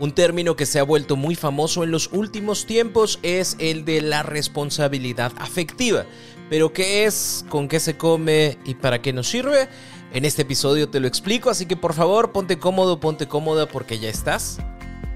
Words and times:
Un 0.00 0.12
término 0.12 0.56
que 0.56 0.66
se 0.66 0.80
ha 0.80 0.82
vuelto 0.82 1.14
muy 1.14 1.36
famoso 1.36 1.84
en 1.84 1.92
los 1.92 2.10
últimos 2.12 2.66
tiempos 2.66 3.20
es 3.22 3.56
el 3.60 3.84
de 3.84 4.00
la 4.00 4.24
responsabilidad 4.24 5.32
afectiva. 5.38 6.04
Pero 6.50 6.72
¿qué 6.72 7.04
es? 7.04 7.44
¿Con 7.48 7.68
qué 7.68 7.78
se 7.78 7.96
come? 7.96 8.58
¿Y 8.64 8.74
para 8.74 9.00
qué 9.00 9.12
nos 9.12 9.28
sirve? 9.28 9.68
En 10.12 10.24
este 10.24 10.42
episodio 10.42 10.88
te 10.88 11.00
lo 11.00 11.06
explico, 11.06 11.48
así 11.48 11.66
que 11.66 11.76
por 11.76 11.94
favor 11.94 12.32
ponte 12.32 12.58
cómodo, 12.58 13.00
ponte 13.00 13.28
cómoda 13.28 13.66
porque 13.66 13.98
ya 13.98 14.08
estás 14.08 14.58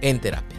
en 0.01 0.21
terapia. 0.21 0.59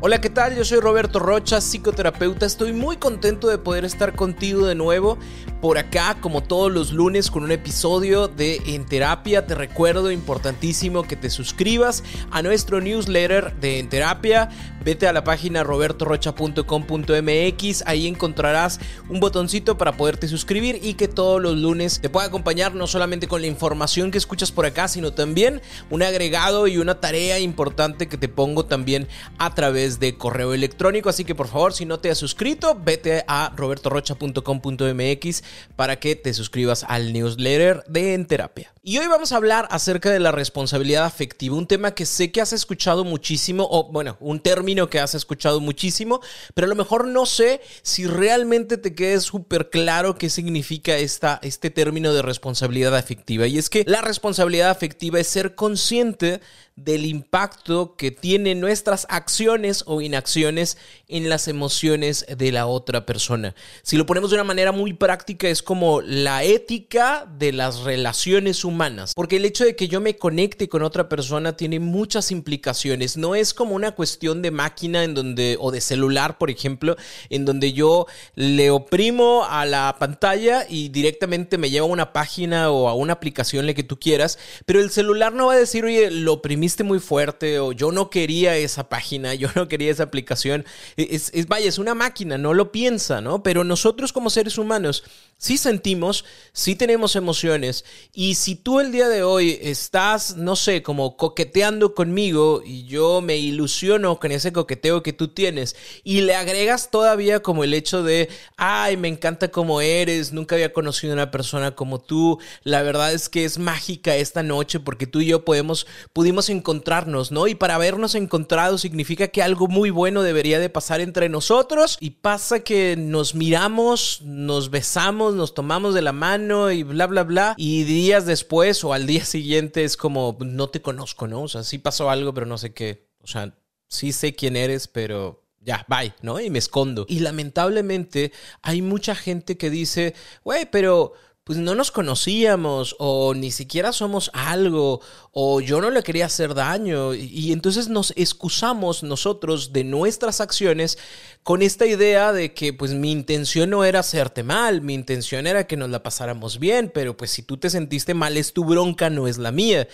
Hola, 0.00 0.20
¿qué 0.20 0.28
tal? 0.28 0.54
Yo 0.54 0.64
soy 0.64 0.80
Roberto 0.80 1.18
Rocha, 1.18 1.62
psicoterapeuta. 1.62 2.44
Estoy 2.44 2.74
muy 2.74 2.98
contento 2.98 3.48
de 3.48 3.56
poder 3.56 3.86
estar 3.86 4.14
contigo 4.14 4.66
de 4.66 4.74
nuevo 4.74 5.16
por 5.64 5.78
acá, 5.78 6.18
como 6.20 6.42
todos 6.42 6.70
los 6.70 6.92
lunes, 6.92 7.30
con 7.30 7.42
un 7.42 7.50
episodio 7.50 8.28
de 8.28 8.60
En 8.66 8.84
Terapia. 8.84 9.46
Te 9.46 9.54
recuerdo, 9.54 10.10
importantísimo, 10.10 11.04
que 11.04 11.16
te 11.16 11.30
suscribas 11.30 12.04
a 12.30 12.42
nuestro 12.42 12.82
newsletter 12.82 13.56
de 13.56 13.78
En 13.78 13.88
Terapia. 13.88 14.50
Vete 14.84 15.08
a 15.08 15.14
la 15.14 15.24
página 15.24 15.64
robertorocha.com.mx. 15.64 17.82
Ahí 17.86 18.06
encontrarás 18.06 18.78
un 19.08 19.20
botoncito 19.20 19.78
para 19.78 19.96
poderte 19.96 20.28
suscribir 20.28 20.80
y 20.82 20.92
que 20.92 21.08
todos 21.08 21.40
los 21.40 21.56
lunes 21.56 22.02
te 22.02 22.10
pueda 22.10 22.26
acompañar 22.26 22.74
no 22.74 22.86
solamente 22.86 23.26
con 23.26 23.40
la 23.40 23.46
información 23.46 24.10
que 24.10 24.18
escuchas 24.18 24.52
por 24.52 24.66
acá, 24.66 24.86
sino 24.86 25.14
también 25.14 25.62
un 25.88 26.02
agregado 26.02 26.66
y 26.66 26.76
una 26.76 27.00
tarea 27.00 27.38
importante 27.38 28.06
que 28.06 28.18
te 28.18 28.28
pongo 28.28 28.66
también 28.66 29.08
a 29.38 29.54
través 29.54 29.98
de 29.98 30.18
correo 30.18 30.52
electrónico. 30.52 31.08
Así 31.08 31.24
que 31.24 31.34
por 31.34 31.48
favor, 31.48 31.72
si 31.72 31.86
no 31.86 32.00
te 32.00 32.10
has 32.10 32.18
suscrito, 32.18 32.78
vete 32.84 33.24
a 33.26 33.50
robertorocha.com.mx 33.56 35.42
para 35.76 35.98
que 36.00 36.16
te 36.16 36.34
suscribas 36.34 36.84
al 36.88 37.12
newsletter 37.12 37.84
de 37.88 38.14
En 38.14 38.26
Terapia. 38.26 38.72
Y 38.86 38.98
hoy 38.98 39.06
vamos 39.06 39.32
a 39.32 39.36
hablar 39.36 39.66
acerca 39.70 40.10
de 40.10 40.20
la 40.20 40.30
responsabilidad 40.30 41.06
afectiva, 41.06 41.56
un 41.56 41.66
tema 41.66 41.94
que 41.94 42.04
sé 42.04 42.30
que 42.30 42.42
has 42.42 42.52
escuchado 42.52 43.02
muchísimo, 43.02 43.66
o 43.70 43.90
bueno, 43.90 44.18
un 44.20 44.40
término 44.40 44.90
que 44.90 45.00
has 45.00 45.14
escuchado 45.14 45.60
muchísimo, 45.60 46.20
pero 46.52 46.66
a 46.66 46.68
lo 46.68 46.74
mejor 46.74 47.06
no 47.06 47.24
sé 47.24 47.62
si 47.80 48.06
realmente 48.06 48.76
te 48.76 48.94
quede 48.94 49.20
súper 49.20 49.70
claro 49.70 50.18
qué 50.18 50.28
significa 50.28 50.98
esta, 50.98 51.40
este 51.42 51.70
término 51.70 52.12
de 52.12 52.20
responsabilidad 52.20 52.94
afectiva. 52.94 53.46
Y 53.46 53.56
es 53.56 53.70
que 53.70 53.84
la 53.86 54.02
responsabilidad 54.02 54.68
afectiva 54.68 55.18
es 55.18 55.28
ser 55.28 55.54
consciente 55.54 56.42
del 56.76 57.06
impacto 57.06 57.94
que 57.96 58.10
tienen 58.10 58.60
nuestras 58.60 59.06
acciones 59.08 59.84
o 59.86 60.00
inacciones 60.00 60.76
en 61.08 61.28
las 61.28 61.46
emociones 61.46 62.26
de 62.36 62.50
la 62.50 62.66
otra 62.66 63.06
persona. 63.06 63.54
Si 63.82 63.96
lo 63.96 64.06
ponemos 64.06 64.30
de 64.30 64.36
una 64.36 64.44
manera 64.44 64.72
muy 64.72 64.92
práctica, 64.92 65.43
es 65.50 65.62
como 65.62 66.00
la 66.00 66.42
ética 66.42 67.26
de 67.38 67.52
las 67.52 67.80
relaciones 67.80 68.64
humanas, 68.64 69.12
porque 69.14 69.36
el 69.36 69.44
hecho 69.44 69.64
de 69.64 69.76
que 69.76 69.86
yo 69.86 70.00
me 70.00 70.16
conecte 70.16 70.68
con 70.68 70.82
otra 70.82 71.08
persona 71.08 71.56
tiene 71.56 71.78
muchas 71.78 72.32
implicaciones. 72.32 73.16
No 73.16 73.34
es 73.34 73.54
como 73.54 73.74
una 73.74 73.92
cuestión 73.92 74.42
de 74.42 74.50
máquina 74.50 75.04
en 75.04 75.14
donde 75.14 75.56
o 75.60 75.70
de 75.70 75.80
celular, 75.80 76.38
por 76.38 76.50
ejemplo, 76.50 76.96
en 77.30 77.44
donde 77.44 77.72
yo 77.72 78.06
le 78.34 78.70
oprimo 78.70 79.44
a 79.48 79.64
la 79.64 79.96
pantalla 79.98 80.66
y 80.68 80.88
directamente 80.88 81.56
me 81.56 81.70
lleva 81.70 81.86
a 81.86 81.90
una 81.90 82.12
página 82.12 82.70
o 82.70 82.88
a 82.88 82.94
una 82.94 83.12
aplicación 83.12 83.66
la 83.66 83.74
que 83.74 83.84
tú 83.84 83.98
quieras, 83.98 84.38
pero 84.66 84.80
el 84.80 84.90
celular 84.90 85.32
no 85.32 85.46
va 85.46 85.54
a 85.54 85.58
decir, 85.58 85.84
"Oye, 85.84 86.10
lo 86.10 86.34
oprimí 86.34 86.64
muy 86.82 86.98
fuerte 86.98 87.58
o 87.58 87.72
yo 87.72 87.92
no 87.92 88.10
quería 88.10 88.56
esa 88.56 88.88
página, 88.88 89.34
yo 89.34 89.48
no 89.54 89.68
quería 89.68 89.90
esa 89.90 90.04
aplicación. 90.04 90.64
Es, 90.96 91.30
es, 91.34 91.46
vaya, 91.46 91.68
es 91.68 91.78
una 91.78 91.94
máquina, 91.94 92.38
no 92.38 92.54
lo 92.54 92.72
piensa, 92.72 93.20
¿no? 93.20 93.42
Pero 93.42 93.64
nosotros 93.64 94.12
como 94.12 94.30
seres 94.30 94.58
humanos 94.58 95.04
sí 95.44 95.58
sentimos, 95.58 96.24
sí 96.54 96.74
tenemos 96.74 97.16
emociones 97.16 97.84
y 98.14 98.36
si 98.36 98.54
tú 98.54 98.80
el 98.80 98.92
día 98.92 99.08
de 99.08 99.22
hoy 99.22 99.58
estás, 99.60 100.36
no 100.38 100.56
sé, 100.56 100.82
como 100.82 101.18
coqueteando 101.18 101.94
conmigo 101.94 102.62
y 102.64 102.84
yo 102.86 103.20
me 103.20 103.36
ilusiono 103.36 104.18
con 104.18 104.32
ese 104.32 104.54
coqueteo 104.54 105.02
que 105.02 105.12
tú 105.12 105.28
tienes 105.28 105.76
y 106.02 106.22
le 106.22 106.34
agregas 106.34 106.90
todavía 106.90 107.40
como 107.40 107.62
el 107.62 107.74
hecho 107.74 108.02
de, 108.02 108.30
ay, 108.56 108.96
me 108.96 109.08
encanta 109.08 109.48
como 109.48 109.82
eres, 109.82 110.32
nunca 110.32 110.54
había 110.54 110.72
conocido 110.72 111.12
a 111.12 111.16
una 111.16 111.30
persona 111.30 111.74
como 111.74 112.00
tú, 112.00 112.38
la 112.62 112.82
verdad 112.82 113.12
es 113.12 113.28
que 113.28 113.44
es 113.44 113.58
mágica 113.58 114.16
esta 114.16 114.42
noche 114.42 114.80
porque 114.80 115.06
tú 115.06 115.20
y 115.20 115.26
yo 115.26 115.44
podemos, 115.44 115.86
pudimos 116.14 116.48
encontrarnos, 116.48 117.32
¿no? 117.32 117.48
Y 117.48 117.54
para 117.54 117.74
habernos 117.74 118.14
encontrado 118.14 118.78
significa 118.78 119.28
que 119.28 119.42
algo 119.42 119.68
muy 119.68 119.90
bueno 119.90 120.22
debería 120.22 120.58
de 120.58 120.70
pasar 120.70 121.02
entre 121.02 121.28
nosotros 121.28 121.98
y 122.00 122.12
pasa 122.12 122.60
que 122.60 122.96
nos 122.96 123.34
miramos, 123.34 124.22
nos 124.22 124.70
besamos, 124.70 125.33
nos 125.34 125.54
tomamos 125.54 125.94
de 125.94 126.02
la 126.02 126.12
mano 126.12 126.70
y 126.70 126.82
bla, 126.82 127.06
bla, 127.06 127.24
bla. 127.24 127.54
Y 127.56 127.84
días 127.84 128.26
después 128.26 128.82
o 128.84 128.92
al 128.92 129.06
día 129.06 129.24
siguiente 129.24 129.84
es 129.84 129.96
como, 129.96 130.36
no 130.40 130.68
te 130.68 130.82
conozco, 130.82 131.26
¿no? 131.26 131.42
O 131.42 131.48
sea, 131.48 131.62
sí 131.62 131.78
pasó 131.78 132.10
algo, 132.10 132.32
pero 132.34 132.46
no 132.46 132.58
sé 132.58 132.72
qué. 132.72 133.08
O 133.20 133.26
sea, 133.26 133.54
sí 133.88 134.12
sé 134.12 134.34
quién 134.34 134.56
eres, 134.56 134.88
pero 134.88 135.44
ya, 135.60 135.84
bye, 135.88 136.14
¿no? 136.22 136.40
Y 136.40 136.50
me 136.50 136.58
escondo. 136.58 137.06
Y 137.08 137.20
lamentablemente 137.20 138.32
hay 138.62 138.82
mucha 138.82 139.14
gente 139.14 139.56
que 139.56 139.70
dice, 139.70 140.14
güey, 140.44 140.66
pero 140.70 141.14
pues 141.44 141.58
no 141.58 141.74
nos 141.74 141.90
conocíamos 141.90 142.96
o 142.98 143.34
ni 143.34 143.50
siquiera 143.50 143.92
somos 143.92 144.30
algo 144.32 145.02
o 145.30 145.60
yo 145.60 145.82
no 145.82 145.90
le 145.90 146.02
quería 146.02 146.24
hacer 146.24 146.54
daño 146.54 147.12
y, 147.12 147.52
entonces 147.52 147.88
nos 147.88 148.14
excusamos 148.16 149.02
nosotros 149.02 149.74
de 149.74 149.84
nuestras 149.84 150.40
acciones 150.40 150.96
con 151.42 151.60
esta 151.60 151.84
idea 151.84 152.32
de 152.32 152.54
que 152.54 152.72
pues 152.72 152.94
mi 152.94 153.12
intención 153.12 153.68
no 153.68 153.84
era 153.84 154.00
hacerte 154.00 154.42
mal, 154.42 154.80
mi 154.80 154.94
intención 154.94 155.46
era 155.46 155.66
que 155.66 155.76
nos 155.76 155.90
la 155.90 156.02
pasáramos 156.02 156.58
bien, 156.58 156.90
pero 156.92 157.14
pues 157.14 157.30
si 157.30 157.42
tú 157.42 157.58
te 157.58 157.68
sentiste 157.68 158.14
mal 158.14 158.38
es 158.38 158.54
tu 158.54 158.64
bronca, 158.64 159.10
no 159.10 159.28
es 159.28 159.36
la 159.36 159.52
mía. 159.52 159.86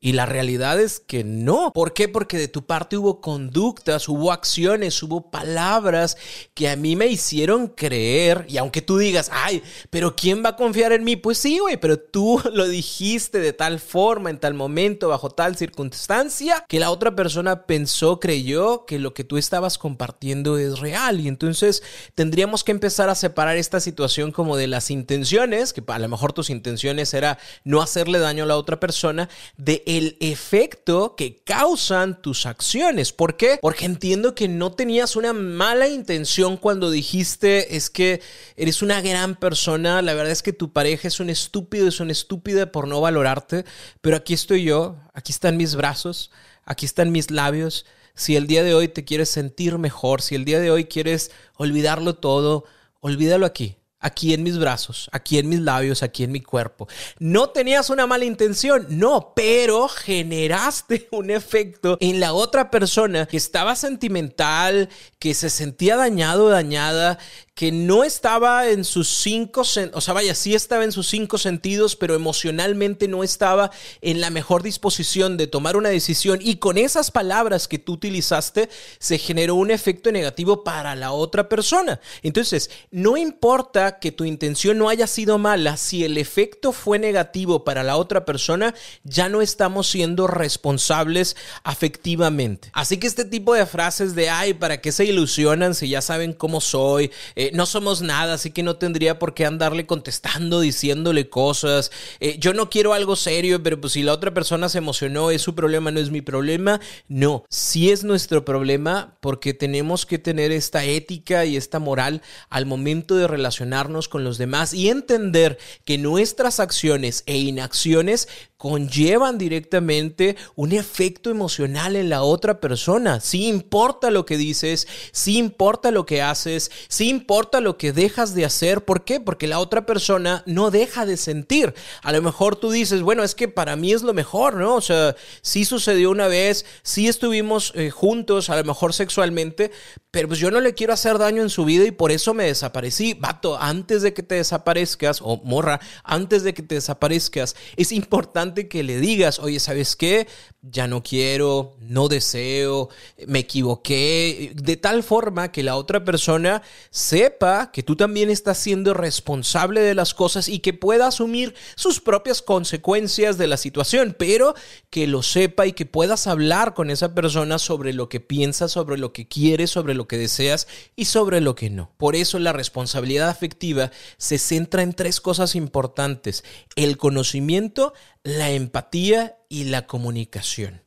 Y 0.00 0.12
la 0.12 0.26
realidad 0.26 0.80
es 0.80 1.00
que 1.00 1.24
no. 1.24 1.72
¿Por 1.72 1.92
qué? 1.92 2.08
Porque 2.08 2.38
de 2.38 2.46
tu 2.46 2.64
parte 2.64 2.96
hubo 2.96 3.20
conductas, 3.20 4.08
hubo 4.08 4.30
acciones, 4.30 5.02
hubo 5.02 5.30
palabras 5.32 6.16
que 6.54 6.68
a 6.68 6.76
mí 6.76 6.94
me 6.94 7.08
hicieron 7.08 7.66
creer. 7.66 8.46
Y 8.48 8.58
aunque 8.58 8.80
tú 8.80 8.98
digas, 8.98 9.28
ay, 9.32 9.60
pero 9.90 10.14
¿quién 10.14 10.44
va 10.44 10.50
a 10.50 10.56
confiar 10.56 10.92
en 10.92 11.02
mí? 11.02 11.16
Pues 11.16 11.38
sí, 11.38 11.58
güey, 11.58 11.78
pero 11.78 11.98
tú 11.98 12.40
lo 12.52 12.68
dijiste 12.68 13.40
de 13.40 13.52
tal 13.52 13.80
forma, 13.80 14.30
en 14.30 14.38
tal 14.38 14.54
momento, 14.54 15.08
bajo 15.08 15.30
tal 15.30 15.56
circunstancia, 15.56 16.64
que 16.68 16.78
la 16.78 16.92
otra 16.92 17.16
persona 17.16 17.66
pensó, 17.66 18.20
creyó 18.20 18.86
que 18.86 19.00
lo 19.00 19.14
que 19.14 19.24
tú 19.24 19.36
estabas 19.36 19.78
compartiendo 19.78 20.58
es 20.58 20.78
real. 20.78 21.18
Y 21.20 21.26
entonces 21.26 21.82
tendríamos 22.14 22.62
que 22.62 22.70
empezar 22.70 23.08
a 23.08 23.16
separar 23.16 23.56
esta 23.56 23.80
situación 23.80 24.30
como 24.30 24.56
de 24.56 24.68
las 24.68 24.92
intenciones, 24.92 25.72
que 25.72 25.82
a 25.88 25.98
lo 25.98 26.08
mejor 26.08 26.32
tus 26.32 26.50
intenciones 26.50 27.14
era 27.14 27.38
no 27.64 27.82
hacerle 27.82 28.20
daño 28.20 28.44
a 28.44 28.46
la 28.46 28.56
otra 28.56 28.78
persona, 28.78 29.28
de 29.56 29.82
el 29.88 30.18
efecto 30.20 31.16
que 31.16 31.42
causan 31.42 32.20
tus 32.20 32.44
acciones. 32.44 33.10
¿Por 33.10 33.38
qué? 33.38 33.58
Porque 33.62 33.86
entiendo 33.86 34.34
que 34.34 34.46
no 34.46 34.72
tenías 34.72 35.16
una 35.16 35.32
mala 35.32 35.88
intención 35.88 36.58
cuando 36.58 36.90
dijiste 36.90 37.74
es 37.74 37.88
que 37.88 38.20
eres 38.56 38.82
una 38.82 39.00
gran 39.00 39.34
persona, 39.34 40.02
la 40.02 40.12
verdad 40.12 40.32
es 40.32 40.42
que 40.42 40.52
tu 40.52 40.74
pareja 40.74 41.08
es 41.08 41.20
un 41.20 41.30
estúpido, 41.30 41.88
es 41.88 42.00
una 42.00 42.12
estúpida 42.12 42.70
por 42.70 42.86
no 42.86 43.00
valorarte, 43.00 43.64
pero 44.02 44.18
aquí 44.18 44.34
estoy 44.34 44.62
yo, 44.62 44.96
aquí 45.14 45.32
están 45.32 45.56
mis 45.56 45.74
brazos, 45.74 46.30
aquí 46.66 46.84
están 46.84 47.10
mis 47.10 47.30
labios. 47.30 47.86
Si 48.14 48.36
el 48.36 48.46
día 48.46 48.64
de 48.64 48.74
hoy 48.74 48.88
te 48.88 49.06
quieres 49.06 49.30
sentir 49.30 49.78
mejor, 49.78 50.20
si 50.20 50.34
el 50.34 50.44
día 50.44 50.60
de 50.60 50.70
hoy 50.70 50.84
quieres 50.84 51.30
olvidarlo 51.56 52.14
todo, 52.16 52.66
olvídalo 53.00 53.46
aquí 53.46 53.77
aquí 54.00 54.32
en 54.32 54.42
mis 54.42 54.58
brazos, 54.58 55.08
aquí 55.12 55.38
en 55.38 55.48
mis 55.48 55.60
labios, 55.60 56.02
aquí 56.02 56.24
en 56.24 56.32
mi 56.32 56.40
cuerpo. 56.40 56.88
No 57.18 57.50
tenías 57.50 57.90
una 57.90 58.06
mala 58.06 58.24
intención, 58.24 58.86
no, 58.90 59.32
pero 59.34 59.88
generaste 59.88 61.08
un 61.12 61.30
efecto 61.30 61.96
en 62.00 62.20
la 62.20 62.32
otra 62.32 62.70
persona 62.70 63.26
que 63.26 63.36
estaba 63.36 63.76
sentimental, 63.76 64.88
que 65.18 65.34
se 65.34 65.50
sentía 65.50 65.96
dañado, 65.96 66.48
dañada, 66.48 67.18
que 67.58 67.72
no 67.72 68.04
estaba 68.04 68.68
en 68.68 68.84
sus 68.84 69.08
cinco, 69.08 69.62
o 69.62 70.00
sea, 70.00 70.14
vaya, 70.14 70.32
sí 70.36 70.54
estaba 70.54 70.84
en 70.84 70.92
sus 70.92 71.08
cinco 71.08 71.38
sentidos, 71.38 71.96
pero 71.96 72.14
emocionalmente 72.14 73.08
no 73.08 73.24
estaba 73.24 73.72
en 74.00 74.20
la 74.20 74.30
mejor 74.30 74.62
disposición 74.62 75.36
de 75.36 75.48
tomar 75.48 75.76
una 75.76 75.88
decisión 75.88 76.38
y 76.40 76.58
con 76.58 76.78
esas 76.78 77.10
palabras 77.10 77.66
que 77.66 77.80
tú 77.80 77.94
utilizaste 77.94 78.68
se 79.00 79.18
generó 79.18 79.56
un 79.56 79.72
efecto 79.72 80.12
negativo 80.12 80.62
para 80.62 80.94
la 80.94 81.10
otra 81.10 81.48
persona. 81.48 82.00
Entonces, 82.22 82.70
no 82.92 83.16
importa 83.16 83.87
que 83.92 84.12
tu 84.12 84.24
intención 84.24 84.78
no 84.78 84.88
haya 84.88 85.06
sido 85.06 85.38
mala, 85.38 85.76
si 85.76 86.04
el 86.04 86.18
efecto 86.18 86.72
fue 86.72 86.98
negativo 86.98 87.64
para 87.64 87.82
la 87.82 87.96
otra 87.96 88.24
persona, 88.24 88.74
ya 89.04 89.28
no 89.28 89.42
estamos 89.42 89.88
siendo 89.88 90.26
responsables 90.26 91.36
afectivamente. 91.64 92.70
Así 92.72 92.98
que 92.98 93.06
este 93.06 93.24
tipo 93.24 93.54
de 93.54 93.66
frases 93.66 94.14
de, 94.14 94.30
ay, 94.30 94.54
¿para 94.54 94.80
qué 94.80 94.92
se 94.92 95.04
ilusionan 95.04 95.74
si 95.74 95.88
ya 95.88 96.02
saben 96.02 96.32
cómo 96.32 96.60
soy? 96.60 97.10
Eh, 97.36 97.50
no 97.54 97.66
somos 97.66 98.02
nada, 98.02 98.34
así 98.34 98.50
que 98.50 98.62
no 98.62 98.76
tendría 98.76 99.18
por 99.18 99.34
qué 99.34 99.46
andarle 99.46 99.86
contestando, 99.86 100.60
diciéndole 100.60 101.28
cosas. 101.28 101.90
Eh, 102.20 102.36
yo 102.38 102.54
no 102.54 102.70
quiero 102.70 102.92
algo 102.92 103.16
serio, 103.16 103.62
pero 103.62 103.80
pues 103.80 103.94
si 103.94 104.02
la 104.02 104.12
otra 104.12 104.34
persona 104.34 104.68
se 104.68 104.78
emocionó, 104.78 105.30
es 105.30 105.42
su 105.42 105.54
problema, 105.54 105.90
no 105.90 106.00
es 106.00 106.10
mi 106.10 106.20
problema. 106.20 106.80
No, 107.08 107.44
sí 107.48 107.90
es 107.90 108.04
nuestro 108.04 108.44
problema 108.44 109.16
porque 109.20 109.54
tenemos 109.54 110.06
que 110.06 110.18
tener 110.18 110.52
esta 110.52 110.84
ética 110.84 111.44
y 111.44 111.56
esta 111.56 111.78
moral 111.78 112.22
al 112.50 112.66
momento 112.66 113.16
de 113.16 113.26
relacionarnos 113.26 113.77
con 114.08 114.24
los 114.24 114.38
demás 114.38 114.74
y 114.74 114.88
entender 114.88 115.56
que 115.84 115.98
nuestras 115.98 116.58
acciones 116.58 117.22
e 117.26 117.38
inacciones 117.38 118.28
conllevan 118.58 119.38
directamente 119.38 120.36
un 120.56 120.72
efecto 120.72 121.30
emocional 121.30 121.94
en 121.94 122.10
la 122.10 122.22
otra 122.24 122.60
persona. 122.60 123.20
Sí 123.20 123.46
importa 123.46 124.10
lo 124.10 124.26
que 124.26 124.36
dices, 124.36 124.88
sí 125.12 125.38
importa 125.38 125.92
lo 125.92 126.04
que 126.04 126.22
haces, 126.22 126.70
sí 126.88 127.08
importa 127.08 127.60
lo 127.60 127.78
que 127.78 127.92
dejas 127.92 128.34
de 128.34 128.44
hacer. 128.44 128.84
¿Por 128.84 129.04
qué? 129.04 129.20
Porque 129.20 129.46
la 129.46 129.60
otra 129.60 129.86
persona 129.86 130.42
no 130.44 130.72
deja 130.72 131.06
de 131.06 131.16
sentir. 131.16 131.72
A 132.02 132.10
lo 132.10 132.20
mejor 132.20 132.56
tú 132.56 132.72
dices, 132.72 133.00
bueno, 133.02 133.22
es 133.22 133.36
que 133.36 133.46
para 133.46 133.76
mí 133.76 133.92
es 133.92 134.02
lo 134.02 134.12
mejor, 134.12 134.54
¿no? 134.56 134.74
O 134.74 134.80
sea, 134.80 135.14
sí 135.40 135.64
sucedió 135.64 136.10
una 136.10 136.26
vez, 136.26 136.66
sí 136.82 137.06
estuvimos 137.06 137.72
eh, 137.76 137.90
juntos, 137.90 138.50
a 138.50 138.56
lo 138.56 138.64
mejor 138.64 138.92
sexualmente, 138.92 139.70
pero 140.10 140.26
pues 140.26 140.40
yo 140.40 140.50
no 140.50 140.60
le 140.60 140.74
quiero 140.74 140.92
hacer 140.92 141.18
daño 141.18 141.42
en 141.42 141.50
su 141.50 141.64
vida 141.64 141.84
y 141.84 141.92
por 141.92 142.10
eso 142.10 142.34
me 142.34 142.44
desaparecí. 142.44 143.14
Vato, 143.14 143.56
antes 143.56 144.02
de 144.02 144.12
que 144.12 144.24
te 144.24 144.34
desaparezcas, 144.34 145.20
o 145.22 145.40
morra, 145.44 145.78
antes 146.02 146.42
de 146.42 146.54
que 146.54 146.62
te 146.62 146.74
desaparezcas, 146.74 147.54
es 147.76 147.92
importante 147.92 148.47
que 148.54 148.82
le 148.82 148.98
digas, 148.98 149.38
oye, 149.38 149.60
¿sabes 149.60 149.96
qué? 149.96 150.26
Ya 150.62 150.86
no 150.86 151.02
quiero, 151.02 151.76
no 151.80 152.08
deseo, 152.08 152.88
me 153.26 153.40
equivoqué, 153.40 154.52
de 154.54 154.76
tal 154.76 155.02
forma 155.02 155.52
que 155.52 155.62
la 155.62 155.76
otra 155.76 156.04
persona 156.04 156.62
sepa 156.90 157.70
que 157.70 157.82
tú 157.82 157.96
también 157.96 158.30
estás 158.30 158.58
siendo 158.58 158.94
responsable 158.94 159.80
de 159.80 159.94
las 159.94 160.14
cosas 160.14 160.48
y 160.48 160.58
que 160.58 160.72
pueda 160.72 161.06
asumir 161.06 161.54
sus 161.76 162.00
propias 162.00 162.42
consecuencias 162.42 163.38
de 163.38 163.46
la 163.46 163.56
situación, 163.56 164.16
pero 164.18 164.54
que 164.90 165.06
lo 165.06 165.22
sepa 165.22 165.66
y 165.66 165.72
que 165.72 165.86
puedas 165.86 166.26
hablar 166.26 166.74
con 166.74 166.90
esa 166.90 167.14
persona 167.14 167.58
sobre 167.58 167.92
lo 167.92 168.08
que 168.08 168.20
piensas, 168.20 168.72
sobre 168.72 168.98
lo 168.98 169.12
que 169.12 169.28
quieres, 169.28 169.70
sobre 169.70 169.94
lo 169.94 170.08
que 170.08 170.18
deseas 170.18 170.66
y 170.96 171.04
sobre 171.04 171.40
lo 171.40 171.54
que 171.54 171.70
no. 171.70 171.92
Por 171.96 172.16
eso 172.16 172.38
la 172.38 172.52
responsabilidad 172.52 173.28
afectiva 173.28 173.90
se 174.16 174.38
centra 174.38 174.82
en 174.82 174.94
tres 174.94 175.20
cosas 175.20 175.54
importantes. 175.54 176.44
El 176.76 176.96
conocimiento, 176.96 177.92
la 178.28 178.50
empatía 178.50 179.38
y 179.48 179.64
la 179.64 179.86
comunicación 179.86 180.82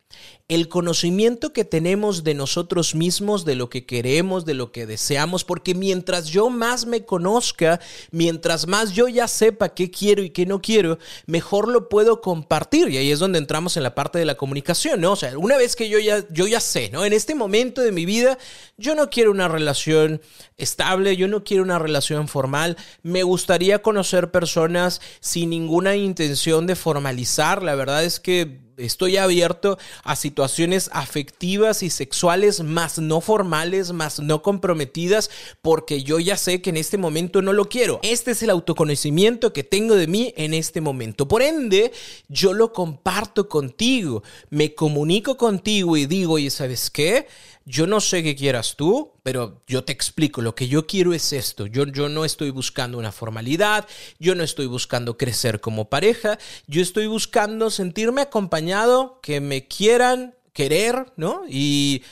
el 0.51 0.67
conocimiento 0.67 1.53
que 1.53 1.63
tenemos 1.63 2.25
de 2.25 2.33
nosotros 2.33 2.93
mismos, 2.93 3.45
de 3.45 3.55
lo 3.55 3.69
que 3.69 3.85
queremos, 3.85 4.43
de 4.43 4.53
lo 4.53 4.73
que 4.73 4.85
deseamos, 4.85 5.45
porque 5.45 5.73
mientras 5.73 6.27
yo 6.27 6.49
más 6.49 6.85
me 6.85 7.05
conozca, 7.05 7.79
mientras 8.11 8.67
más 8.67 8.91
yo 8.91 9.07
ya 9.07 9.29
sepa 9.29 9.69
qué 9.69 9.89
quiero 9.89 10.23
y 10.23 10.31
qué 10.31 10.45
no 10.45 10.61
quiero, 10.61 10.99
mejor 11.25 11.69
lo 11.69 11.87
puedo 11.87 12.19
compartir. 12.19 12.89
Y 12.89 12.97
ahí 12.97 13.11
es 13.11 13.19
donde 13.19 13.39
entramos 13.39 13.77
en 13.77 13.83
la 13.83 13.95
parte 13.95 14.19
de 14.19 14.25
la 14.25 14.35
comunicación, 14.35 14.99
¿no? 14.99 15.13
O 15.13 15.15
sea, 15.15 15.37
una 15.37 15.55
vez 15.55 15.77
que 15.77 15.87
yo 15.87 15.99
ya, 15.99 16.25
yo 16.29 16.47
ya 16.47 16.59
sé, 16.59 16.89
¿no? 16.89 17.05
En 17.05 17.13
este 17.13 17.33
momento 17.33 17.81
de 17.81 17.93
mi 17.93 18.05
vida, 18.05 18.37
yo 18.77 18.93
no 18.93 19.09
quiero 19.09 19.31
una 19.31 19.47
relación 19.47 20.21
estable, 20.57 21.15
yo 21.15 21.29
no 21.29 21.45
quiero 21.45 21.63
una 21.63 21.79
relación 21.79 22.27
formal, 22.27 22.75
me 23.03 23.23
gustaría 23.23 23.81
conocer 23.81 24.31
personas 24.31 24.99
sin 25.21 25.51
ninguna 25.51 25.95
intención 25.95 26.67
de 26.67 26.75
formalizar. 26.75 27.63
La 27.63 27.75
verdad 27.75 28.03
es 28.03 28.19
que 28.19 28.60
estoy 28.77 29.17
abierto 29.17 29.77
a 30.03 30.15
situaciones 30.15 30.89
afectivas 30.93 31.83
y 31.83 31.89
sexuales 31.89 32.61
más 32.63 32.99
no 32.99 33.21
formales, 33.21 33.91
más 33.91 34.19
no 34.19 34.41
comprometidas, 34.41 35.29
porque 35.61 36.03
yo 36.03 36.19
ya 36.19 36.37
sé 36.37 36.61
que 36.61 36.69
en 36.69 36.77
este 36.77 36.97
momento 36.97 37.41
no 37.41 37.53
lo 37.53 37.69
quiero. 37.69 37.99
Este 38.03 38.31
es 38.31 38.43
el 38.43 38.49
autoconocimiento 38.49 39.53
que 39.53 39.63
tengo 39.63 39.95
de 39.95 40.07
mí 40.07 40.33
en 40.37 40.53
este 40.53 40.81
momento. 40.81 41.27
Por 41.27 41.41
ende, 41.41 41.91
yo 42.27 42.53
lo 42.53 42.73
comparto 42.73 43.47
contigo, 43.49 44.23
me 44.49 44.73
comunico 44.73 45.37
contigo 45.37 45.97
y 45.97 46.05
digo, 46.05 46.39
¿y 46.39 46.49
sabes 46.49 46.89
qué? 46.89 47.27
Yo 47.65 47.87
no 47.87 47.99
sé 48.01 48.23
qué 48.23 48.35
quieras 48.35 48.75
tú, 48.75 49.13
pero 49.23 49.61
yo 49.67 49.83
te 49.83 49.93
explico, 49.93 50.41
lo 50.41 50.55
que 50.55 50.67
yo 50.67 50.87
quiero 50.87 51.13
es 51.13 51.33
esto, 51.33 51.67
yo, 51.67 51.85
yo 51.85 52.09
no 52.09 52.25
estoy 52.25 52.49
buscando 52.49 52.97
una 52.97 53.11
formalidad, 53.11 53.87
yo 54.19 54.35
no 54.35 54.43
estoy 54.43 54.65
buscando 54.65 55.17
crecer 55.17 55.61
como 55.61 55.89
pareja, 55.89 56.39
yo 56.67 56.81
estoy 56.81 57.07
buscando 57.07 57.69
sentirme 57.69 58.21
acompañado, 58.21 59.19
que 59.21 59.41
me 59.41 59.67
quieran 59.67 60.35
querer, 60.53 61.13
¿no? 61.15 61.43
Y 61.47 62.03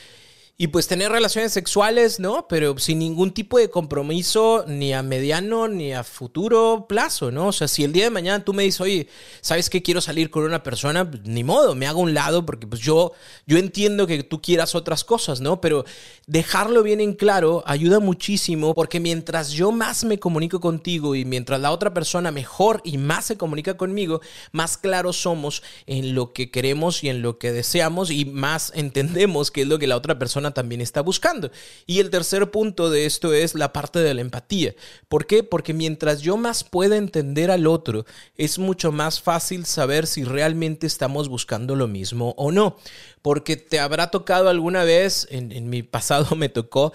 y 0.61 0.67
pues 0.67 0.89
tener 0.89 1.09
relaciones 1.09 1.53
sexuales, 1.53 2.19
¿no? 2.19 2.45
Pero 2.50 2.77
sin 2.79 3.00
ningún 3.00 3.31
tipo 3.31 3.57
de 3.57 3.69
compromiso 3.69 4.65
ni 4.67 4.91
a 4.91 5.01
mediano 5.01 5.69
ni 5.69 5.94
a 5.94 6.03
futuro 6.03 6.85
plazo, 6.89 7.31
¿no? 7.31 7.47
O 7.47 7.51
sea, 7.53 7.69
si 7.69 7.85
el 7.85 7.94
día 7.94 8.03
de 8.03 8.09
mañana 8.09 8.44
tú 8.44 8.53
me 8.53 8.63
dices, 8.63 8.81
oye, 8.81 9.07
¿sabes 9.39 9.69
qué 9.69 9.81
quiero 9.81 10.01
salir 10.01 10.29
con 10.29 10.44
una 10.44 10.61
persona? 10.61 11.09
Pues, 11.09 11.23
ni 11.23 11.45
modo, 11.45 11.75
me 11.75 11.88
hago 11.88 12.01
un 12.01 12.13
lado 12.13 12.45
porque 12.45 12.67
pues 12.67 12.81
yo, 12.81 13.13
yo 13.47 13.57
entiendo 13.57 14.06
que 14.06 14.21
tú 14.21 14.41
quieras 14.41 14.75
otras 14.75 15.06
cosas, 15.06 15.39
¿no? 15.39 15.61
Pero 15.61 15.85
dejarlo 16.27 16.83
bien 16.83 17.00
en 17.00 17.13
claro 17.13 17.63
ayuda 17.65 18.01
muchísimo 18.01 18.73
porque 18.73 19.00
mientras 19.00 19.51
yo 19.51 19.71
más 19.71 20.03
me 20.03 20.19
comunico 20.19 20.59
contigo 20.59 21.15
y 21.15 21.23
mientras 21.23 21.62
la 21.62 21.71
otra 21.71 21.94
persona 21.94 22.31
mejor 22.31 22.81
y 22.83 22.97
más 22.97 23.23
se 23.23 23.38
comunica 23.38 23.77
conmigo, 23.77 24.19
más 24.51 24.75
claros 24.75 25.21
somos 25.21 25.63
en 25.85 26.15
lo 26.15 26.33
que 26.33 26.51
queremos 26.51 27.01
y 27.05 27.07
en 27.07 27.21
lo 27.21 27.38
que 27.38 27.53
deseamos 27.53 28.12
y 28.12 28.25
más 28.25 28.73
entendemos 28.75 29.51
qué 29.51 29.62
es 29.62 29.67
lo 29.69 29.79
que 29.79 29.88
la 29.88 29.95
otra 29.95 30.19
persona 30.19 30.49
también 30.54 30.81
está 30.81 31.01
buscando. 31.01 31.51
Y 31.86 32.00
el 32.00 32.10
tercer 32.10 32.51
punto 32.51 32.90
de 32.90 33.06
esto 33.06 33.34
es 33.34 33.56
la 33.56 33.74
parte 33.74 34.00
de 34.00 34.13
la 34.13 34.22
empatía. 34.22 34.75
¿Por 35.07 35.25
qué? 35.25 35.44
Porque 35.44 35.74
mientras 35.74 36.22
yo 36.22 36.38
más 36.38 36.63
pueda 36.63 36.98
entender 36.98 37.51
al 37.51 37.68
otro, 37.68 38.06
es 38.36 38.60
mucho 38.60 38.92
más 38.92 39.22
fácil 39.22 39.66
saber 39.66 40.07
si 40.07 40.24
realmente 40.24 40.88
estamos 40.88 41.30
buscando 41.30 41.75
lo 41.75 41.88
mismo 41.88 42.34
o 42.38 42.51
no. 42.51 42.78
Porque 43.22 43.57
te 43.57 43.80
habrá 43.80 44.12
tocado 44.12 44.50
alguna 44.50 44.84
vez, 44.84 45.28
en, 45.31 45.51
en 45.51 45.69
mi 45.69 45.84
pasado 45.84 46.36
me 46.36 46.50
tocó, 46.50 46.94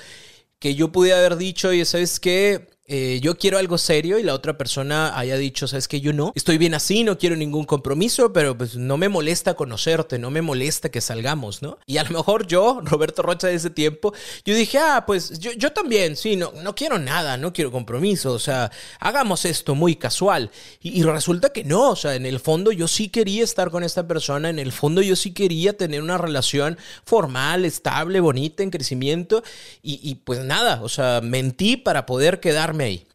que 0.59 0.75
yo 0.75 0.93
pude 0.93 1.13
haber 1.13 1.37
dicho, 1.37 1.73
y 1.73 1.85
sabes 1.85 2.21
qué, 2.21 2.74
eh, 2.87 3.19
yo 3.23 3.39
quiero 3.39 3.57
algo 3.57 3.79
serio 3.79 4.19
y 4.19 4.23
la 4.23 4.35
otra 4.35 4.59
persona 4.59 5.19
haya 5.19 5.39
dicho, 5.39 5.67
sabes 5.67 5.89
que 5.89 6.03
yo 6.03 6.13
no, 6.13 6.33
estoy 6.35 6.59
bien 6.59 6.75
así, 6.75 7.03
no 7.03 7.17
quiero 7.17 7.35
ningún 7.35 7.65
compromiso, 7.65 8.35
pero 8.35 8.59
pues 8.59 8.77
no 8.77 8.99
me 8.99 9.09
molesta 9.09 9.55
conocerte, 9.55 10.19
no 10.19 10.31
me 10.31 10.43
molesta 10.43 10.91
que 10.91 11.01
salgamos, 11.01 11.63
¿no? 11.63 11.79
Y 11.87 11.97
a 11.97 12.05
lo 12.05 12.11
mejor 12.11 12.47
yo, 12.47 12.81
Roberto 12.85 13.23
Rocha 13.23 13.47
de 13.47 13.55
ese 13.55 13.71
tiempo, 13.71 14.13
yo 14.45 14.55
dije, 14.55 14.77
ah, 14.79 15.05
pues 15.07 15.39
yo, 15.39 15.53
yo 15.53 15.73
también, 15.73 16.15
sí, 16.15 16.37
no, 16.37 16.53
no 16.63 16.75
quiero 16.75 16.99
nada, 16.99 17.39
no 17.39 17.55
quiero 17.55 17.73
compromiso, 17.73 18.33
o 18.33 18.39
sea, 18.39 18.71
hagamos 19.01 19.47
esto 19.47 19.75
muy 19.75 19.97
casual. 19.97 20.51
Y, 20.83 21.03
resulta 21.05 21.51
que 21.51 21.65
no, 21.65 21.91
o 21.91 21.97
sea, 21.97 22.17
en 22.17 22.27
el 22.27 22.41
fondo 22.41 22.71
yo 22.73 22.89
sí 22.89 23.09
quería 23.09 23.45
estar 23.45 23.71
con 23.71 23.83
esta 23.83 24.07
persona, 24.07 24.51
en 24.51 24.59
el 24.59 24.73
fondo 24.73 25.01
yo 25.01 25.17
sí 25.17 25.33
quería 25.33 25.75
tener 25.75 26.03
una 26.03 26.19
relación 26.19 26.77
formal, 27.05 27.65
estable, 27.65 28.21
bonita, 28.21 28.63
en 28.63 28.71
crecimiento, 28.71 29.43
y, 29.83 30.01
y 30.03 30.17
pues 30.17 30.41
nada, 30.41 30.83
o 30.83 30.89
sea, 30.91 31.21
mentí 31.23 31.77
para 31.77 32.05
poder 32.05 32.41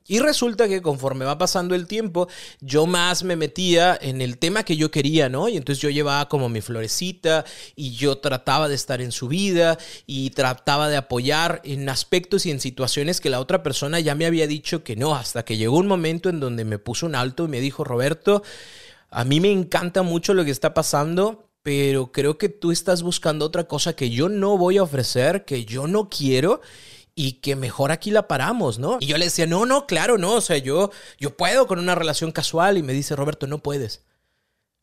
Y 0.08 0.20
resulta 0.20 0.68
que 0.68 0.82
conforme 0.82 1.26
va 1.26 1.38
pasando 1.38 1.76
el 1.76 1.86
tiempo, 1.86 2.28
yo 2.62 2.88
más 2.88 3.24
me 3.24 3.36
metía 3.36 3.98
en 4.02 4.22
el 4.22 4.40
tema 4.40 4.64
que 4.64 4.76
yo 4.76 4.90
quería, 4.90 5.30
¿no? 5.30 5.48
Y 5.50 5.58
entonces 5.58 5.82
yo 5.82 5.92
llevaba 5.92 6.28
como 6.28 6.50
mi 6.50 6.62
florecita 6.62 7.46
y 7.76 7.92
yo 7.92 8.18
trataba 8.18 8.68
de 8.68 8.76
estar 8.76 9.02
en 9.02 9.12
su 9.12 9.28
vida 9.28 9.78
y 10.08 10.32
trataba 10.32 10.90
de 10.90 10.98
apoyar 10.98 11.62
en 11.64 11.88
aspectos 11.90 12.48
y 12.48 12.52
en 12.52 12.60
situaciones 12.60 13.22
que 13.22 13.30
la 13.30 13.40
otra 13.40 13.62
persona 13.62 14.00
ya 14.00 14.16
me 14.16 14.26
había 14.26 14.48
dicho 14.48 14.84
que 14.84 14.96
no, 14.96 15.14
hasta 15.14 15.46
que 15.46 15.58
llegó 15.58 15.78
un 15.78 15.88
momento 15.88 16.30
en 16.30 16.40
donde 16.40 16.66
me 16.66 16.80
puso 16.80 17.06
un 17.06 17.14
alto 17.14 17.46
y 17.46 17.50
me 17.50 17.62
dijo, 17.62 17.84
Roberto, 17.84 18.42
a 19.12 19.24
mí 19.24 19.40
me 19.40 19.52
encanta 19.52 20.02
mucho 20.02 20.34
lo 20.34 20.44
que 20.44 20.52
está 20.52 20.74
pasando, 20.74 21.50
pero 21.62 22.12
creo 22.12 22.38
que 22.38 22.50
tú 22.50 22.72
estás 22.72 23.04
buscando 23.04 23.46
otra 23.46 23.66
cosa 23.66 23.96
que 23.96 24.10
yo 24.10 24.30
no 24.30 24.58
voy 24.58 24.78
a 24.78 24.84
ofrecer, 24.84 25.46
que 25.46 25.66
yo 25.66 25.88
no 25.88 26.10
quiero 26.10 26.62
y 27.20 27.34
que 27.34 27.58
mejor 27.58 27.92
aquí 27.92 28.12
la 28.12 28.30
paramos, 28.30 28.80
¿no? 28.80 28.98
Y 29.02 29.08
yo 29.08 29.18
le 29.18 29.26
decía, 29.26 29.46
no, 29.46 29.66
no, 29.66 29.88
claro, 29.88 30.18
no, 30.18 30.36
o 30.36 30.42
sea, 30.42 30.58
yo, 30.58 30.90
yo 31.18 31.36
puedo 31.36 31.68
con 31.68 31.78
una 31.78 31.94
relación 31.94 32.32
casual 32.32 32.78
y 32.78 32.82
me 32.82 32.94
dice, 32.94 33.14
Roberto, 33.14 33.46
no 33.46 33.58
puedes. 33.58 34.06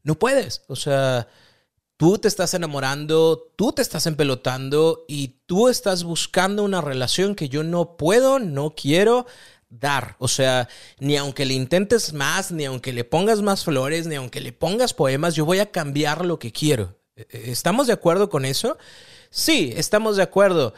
No 0.03 0.19
puedes, 0.19 0.61
o 0.69 0.77
sea, 0.77 1.29
tú 1.97 2.19
te 2.19 2.29
estás 2.29 2.53
enamorando, 2.53 3.55
tú 3.57 3.73
te 3.73 3.81
estás 3.81 4.05
empelotando 4.05 5.07
y 5.09 5.41
tú 5.47 5.71
estás 5.71 6.05
buscando 6.05 6.63
una 6.63 6.83
relación 6.83 7.37
que 7.37 7.49
yo 7.49 7.63
no 7.63 7.97
puedo, 7.97 8.39
no 8.39 8.75
quiero 8.75 9.25
dar. 9.71 10.17
O 10.19 10.29
sea, 10.29 10.69
ni 10.99 11.17
aunque 11.17 11.47
le 11.47 11.55
intentes 11.55 12.13
más, 12.13 12.53
ni 12.53 12.67
aunque 12.67 12.93
le 12.93 13.05
pongas 13.05 13.41
más 13.41 13.65
flores, 13.65 14.07
ni 14.07 14.17
aunque 14.17 14.43
le 14.43 14.53
pongas 14.53 14.93
poemas, 14.93 15.35
yo 15.37 15.47
voy 15.47 15.61
a 15.61 15.71
cambiar 15.71 16.27
lo 16.27 16.39
que 16.39 16.53
quiero. 16.53 16.99
¿E-, 17.17 17.27
e-, 17.31 17.51
¿Estamos 17.51 17.87
de 17.87 17.95
acuerdo 17.95 18.29
con 18.29 18.45
eso? 18.45 18.77
Sí, 19.31 19.73
estamos 19.75 20.19
de 20.19 20.23
acuerdo. 20.23 20.75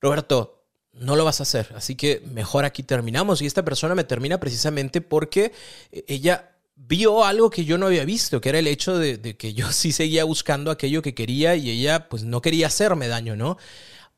Roberto, 0.00 0.59
no 0.92 1.16
lo 1.16 1.24
vas 1.24 1.40
a 1.40 1.44
hacer. 1.44 1.72
Así 1.74 1.94
que 1.94 2.22
mejor 2.32 2.64
aquí 2.64 2.82
terminamos. 2.82 3.42
Y 3.42 3.46
esta 3.46 3.64
persona 3.64 3.94
me 3.94 4.04
termina 4.04 4.38
precisamente 4.38 5.00
porque 5.00 5.52
ella 6.06 6.50
vio 6.76 7.24
algo 7.24 7.50
que 7.50 7.64
yo 7.64 7.78
no 7.78 7.86
había 7.86 8.04
visto, 8.04 8.40
que 8.40 8.48
era 8.48 8.58
el 8.58 8.66
hecho 8.66 8.98
de, 8.98 9.18
de, 9.18 9.36
que 9.36 9.52
yo 9.52 9.70
sí 9.72 9.92
seguía 9.92 10.24
buscando 10.24 10.70
aquello 10.70 11.02
que 11.02 11.14
quería 11.14 11.56
y 11.56 11.70
ella 11.70 12.08
pues 12.08 12.24
no 12.24 12.40
quería 12.40 12.68
hacerme 12.68 13.08
daño, 13.08 13.36
¿no? 13.36 13.58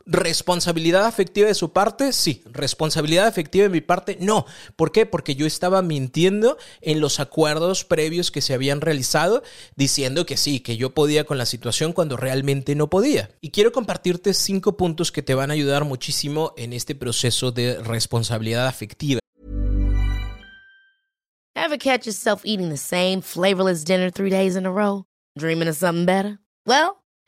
¿Responsabilidad 0.06 1.06
afectiva 1.06 1.48
de 1.48 1.54
su 1.54 1.72
parte? 1.72 2.12
Sí. 2.12 2.42
¿Responsabilidad 2.46 3.26
afectiva 3.26 3.64
de 3.64 3.68
mi 3.68 3.80
parte? 3.80 4.16
No. 4.20 4.46
¿Por 4.76 4.92
qué? 4.92 5.06
Porque 5.06 5.34
yo 5.34 5.46
estaba 5.46 5.82
mintiendo 5.82 6.56
en 6.80 7.00
los 7.00 7.20
acuerdos 7.20 7.84
previos 7.84 8.30
que 8.30 8.40
se 8.40 8.54
habían 8.54 8.80
realizado, 8.80 9.42
diciendo 9.76 10.26
que 10.26 10.36
sí, 10.36 10.60
que 10.60 10.76
yo 10.76 10.94
podía 10.94 11.24
con 11.24 11.38
la 11.38 11.46
situación 11.46 11.92
cuando 11.92 12.16
realmente 12.16 12.74
no 12.74 12.88
podía. 12.90 13.30
Y 13.40 13.50
quiero 13.50 13.72
compartirte 13.72 14.34
cinco 14.34 14.76
puntos 14.76 15.12
que 15.12 15.22
te 15.22 15.34
van 15.34 15.50
a 15.50 15.54
ayudar 15.54 15.84
muchísimo 15.84 16.52
en 16.56 16.72
este 16.72 16.94
proceso 16.94 17.52
de 17.52 17.78
responsabilidad 17.82 18.66
afectiva. 18.66 19.20
Ever 21.54 21.78
catch 21.78 22.06
yourself 22.06 22.42
eating 22.44 22.70
the 22.70 22.76
same 22.76 23.22
flavorless 23.22 23.84
dinner 23.84 24.10
three 24.10 24.30
days 24.30 24.56
in 24.56 24.66
a 24.66 24.70
row? 24.70 25.04
Dreaming 25.38 25.68
of 25.68 25.76
something 25.76 26.04
better? 26.04 26.38
Well, 26.66 27.01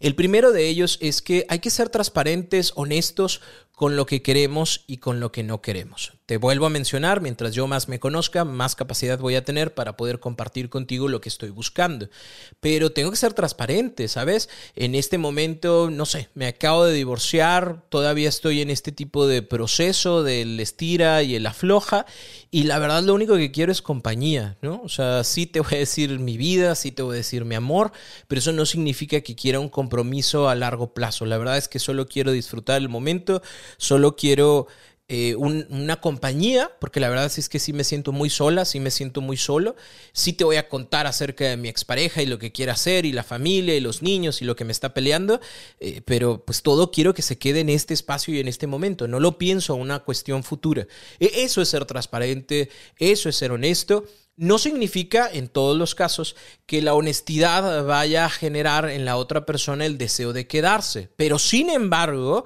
El 0.00 0.14
primero 0.14 0.52
de 0.52 0.68
ellos 0.68 0.98
es 1.00 1.22
que 1.22 1.44
hay 1.48 1.58
que 1.58 1.70
ser 1.70 1.88
transparentes, 1.88 2.72
honestos 2.76 3.40
con 3.78 3.94
lo 3.94 4.06
que 4.06 4.22
queremos 4.22 4.82
y 4.88 4.96
con 4.96 5.20
lo 5.20 5.30
que 5.30 5.44
no 5.44 5.62
queremos. 5.62 6.14
Te 6.26 6.36
vuelvo 6.36 6.66
a 6.66 6.68
mencionar, 6.68 7.20
mientras 7.20 7.54
yo 7.54 7.68
más 7.68 7.88
me 7.88 8.00
conozca, 8.00 8.44
más 8.44 8.74
capacidad 8.74 9.20
voy 9.20 9.36
a 9.36 9.44
tener 9.44 9.72
para 9.72 9.96
poder 9.96 10.18
compartir 10.18 10.68
contigo 10.68 11.06
lo 11.06 11.20
que 11.20 11.28
estoy 11.28 11.50
buscando. 11.50 12.10
Pero 12.58 12.90
tengo 12.90 13.12
que 13.12 13.16
ser 13.16 13.34
transparente, 13.34 14.08
¿sabes? 14.08 14.50
En 14.74 14.96
este 14.96 15.16
momento, 15.16 15.90
no 15.90 16.06
sé, 16.06 16.28
me 16.34 16.48
acabo 16.48 16.84
de 16.84 16.92
divorciar, 16.92 17.84
todavía 17.88 18.28
estoy 18.28 18.62
en 18.62 18.70
este 18.70 18.90
tipo 18.90 19.28
de 19.28 19.42
proceso 19.42 20.24
del 20.24 20.58
estira 20.58 21.22
y 21.22 21.36
el 21.36 21.46
afloja, 21.46 22.04
y 22.50 22.64
la 22.64 22.80
verdad 22.80 23.04
lo 23.04 23.14
único 23.14 23.36
que 23.36 23.52
quiero 23.52 23.70
es 23.70 23.80
compañía, 23.80 24.56
¿no? 24.60 24.82
O 24.82 24.88
sea, 24.88 25.22
sí 25.22 25.46
te 25.46 25.60
voy 25.60 25.76
a 25.76 25.78
decir 25.78 26.18
mi 26.18 26.36
vida, 26.36 26.74
sí 26.74 26.90
te 26.90 27.02
voy 27.02 27.14
a 27.14 27.18
decir 27.18 27.44
mi 27.44 27.54
amor, 27.54 27.92
pero 28.26 28.40
eso 28.40 28.52
no 28.52 28.66
significa 28.66 29.20
que 29.20 29.36
quiera 29.36 29.60
un 29.60 29.68
compromiso 29.68 30.48
a 30.48 30.56
largo 30.56 30.92
plazo. 30.92 31.26
La 31.26 31.38
verdad 31.38 31.56
es 31.56 31.68
que 31.68 31.78
solo 31.78 32.08
quiero 32.08 32.32
disfrutar 32.32 32.78
el 32.78 32.88
momento, 32.88 33.40
solo 33.76 34.16
quiero 34.16 34.66
eh, 35.10 35.36
una 35.36 36.02
compañía, 36.02 36.70
porque 36.78 37.00
la 37.00 37.08
verdad 37.08 37.32
es 37.34 37.48
que 37.48 37.58
sí 37.58 37.72
me 37.72 37.82
siento 37.82 38.12
muy 38.12 38.28
sola, 38.28 38.66
sí 38.66 38.78
me 38.78 38.90
siento 38.90 39.22
muy 39.22 39.38
solo. 39.38 39.74
Sí 40.12 40.34
te 40.34 40.44
voy 40.44 40.56
a 40.56 40.68
contar 40.68 41.06
acerca 41.06 41.46
de 41.46 41.56
mi 41.56 41.70
expareja 41.70 42.20
y 42.20 42.26
lo 42.26 42.38
que 42.38 42.52
quiere 42.52 42.72
hacer, 42.72 43.06
y 43.06 43.12
la 43.12 43.22
familia, 43.22 43.74
y 43.74 43.80
los 43.80 44.02
niños, 44.02 44.42
y 44.42 44.44
lo 44.44 44.54
que 44.54 44.66
me 44.66 44.72
está 44.72 44.92
peleando, 44.92 45.40
eh, 45.80 46.02
pero 46.04 46.44
pues 46.44 46.60
todo 46.62 46.90
quiero 46.90 47.14
que 47.14 47.22
se 47.22 47.38
quede 47.38 47.60
en 47.60 47.70
este 47.70 47.94
espacio 47.94 48.34
y 48.34 48.40
en 48.40 48.48
este 48.48 48.66
momento. 48.66 49.08
No 49.08 49.18
lo 49.18 49.38
pienso 49.38 49.72
a 49.72 49.76
una 49.76 50.00
cuestión 50.00 50.44
futura. 50.44 50.86
E, 51.18 51.42
eso 51.42 51.62
es 51.62 51.70
ser 51.70 51.86
transparente, 51.86 52.68
eso 52.98 53.30
es 53.30 53.36
ser 53.36 53.52
honesto. 53.52 54.04
No 54.36 54.58
significa, 54.58 55.30
en 55.32 55.48
todos 55.48 55.74
los 55.74 55.94
casos, 55.94 56.36
que 56.66 56.82
la 56.82 56.92
honestidad 56.92 57.82
vaya 57.86 58.26
a 58.26 58.30
generar 58.30 58.90
en 58.90 59.06
la 59.06 59.16
otra 59.16 59.46
persona 59.46 59.86
el 59.86 59.96
deseo 59.96 60.34
de 60.34 60.46
quedarse. 60.46 61.08
Pero 61.16 61.38
sin 61.38 61.70
embargo, 61.70 62.44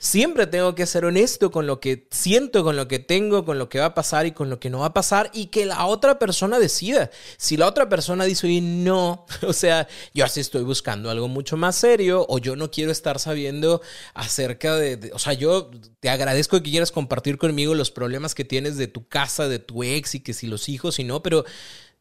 Siempre 0.00 0.46
tengo 0.46 0.76
que 0.76 0.86
ser 0.86 1.04
honesto 1.04 1.50
con 1.50 1.66
lo 1.66 1.80
que 1.80 2.06
siento, 2.12 2.62
con 2.62 2.76
lo 2.76 2.86
que 2.86 3.00
tengo, 3.00 3.44
con 3.44 3.58
lo 3.58 3.68
que 3.68 3.80
va 3.80 3.86
a 3.86 3.94
pasar 3.94 4.26
y 4.26 4.30
con 4.30 4.48
lo 4.48 4.60
que 4.60 4.70
no 4.70 4.78
va 4.78 4.86
a 4.86 4.94
pasar 4.94 5.28
y 5.34 5.46
que 5.46 5.66
la 5.66 5.86
otra 5.86 6.20
persona 6.20 6.60
decida. 6.60 7.10
Si 7.36 7.56
la 7.56 7.66
otra 7.66 7.88
persona 7.88 8.24
dice, 8.24 8.46
oye, 8.46 8.60
no, 8.60 9.26
o 9.42 9.52
sea, 9.52 9.88
yo 10.14 10.24
así 10.24 10.38
estoy 10.38 10.62
buscando 10.62 11.10
algo 11.10 11.26
mucho 11.26 11.56
más 11.56 11.74
serio 11.74 12.24
o 12.28 12.38
yo 12.38 12.54
no 12.54 12.70
quiero 12.70 12.92
estar 12.92 13.18
sabiendo 13.18 13.82
acerca 14.14 14.76
de, 14.76 15.10
o 15.12 15.18
sea, 15.18 15.32
yo 15.32 15.68
te 15.98 16.10
agradezco 16.10 16.62
que 16.62 16.70
quieras 16.70 16.92
compartir 16.92 17.36
conmigo 17.36 17.74
los 17.74 17.90
problemas 17.90 18.36
que 18.36 18.44
tienes 18.44 18.76
de 18.76 18.86
tu 18.86 19.08
casa, 19.08 19.48
de 19.48 19.58
tu 19.58 19.82
ex 19.82 20.14
y 20.14 20.20
que 20.20 20.32
si 20.32 20.46
los 20.46 20.68
hijos 20.68 21.00
y 21.00 21.04
no, 21.04 21.24
pero 21.24 21.44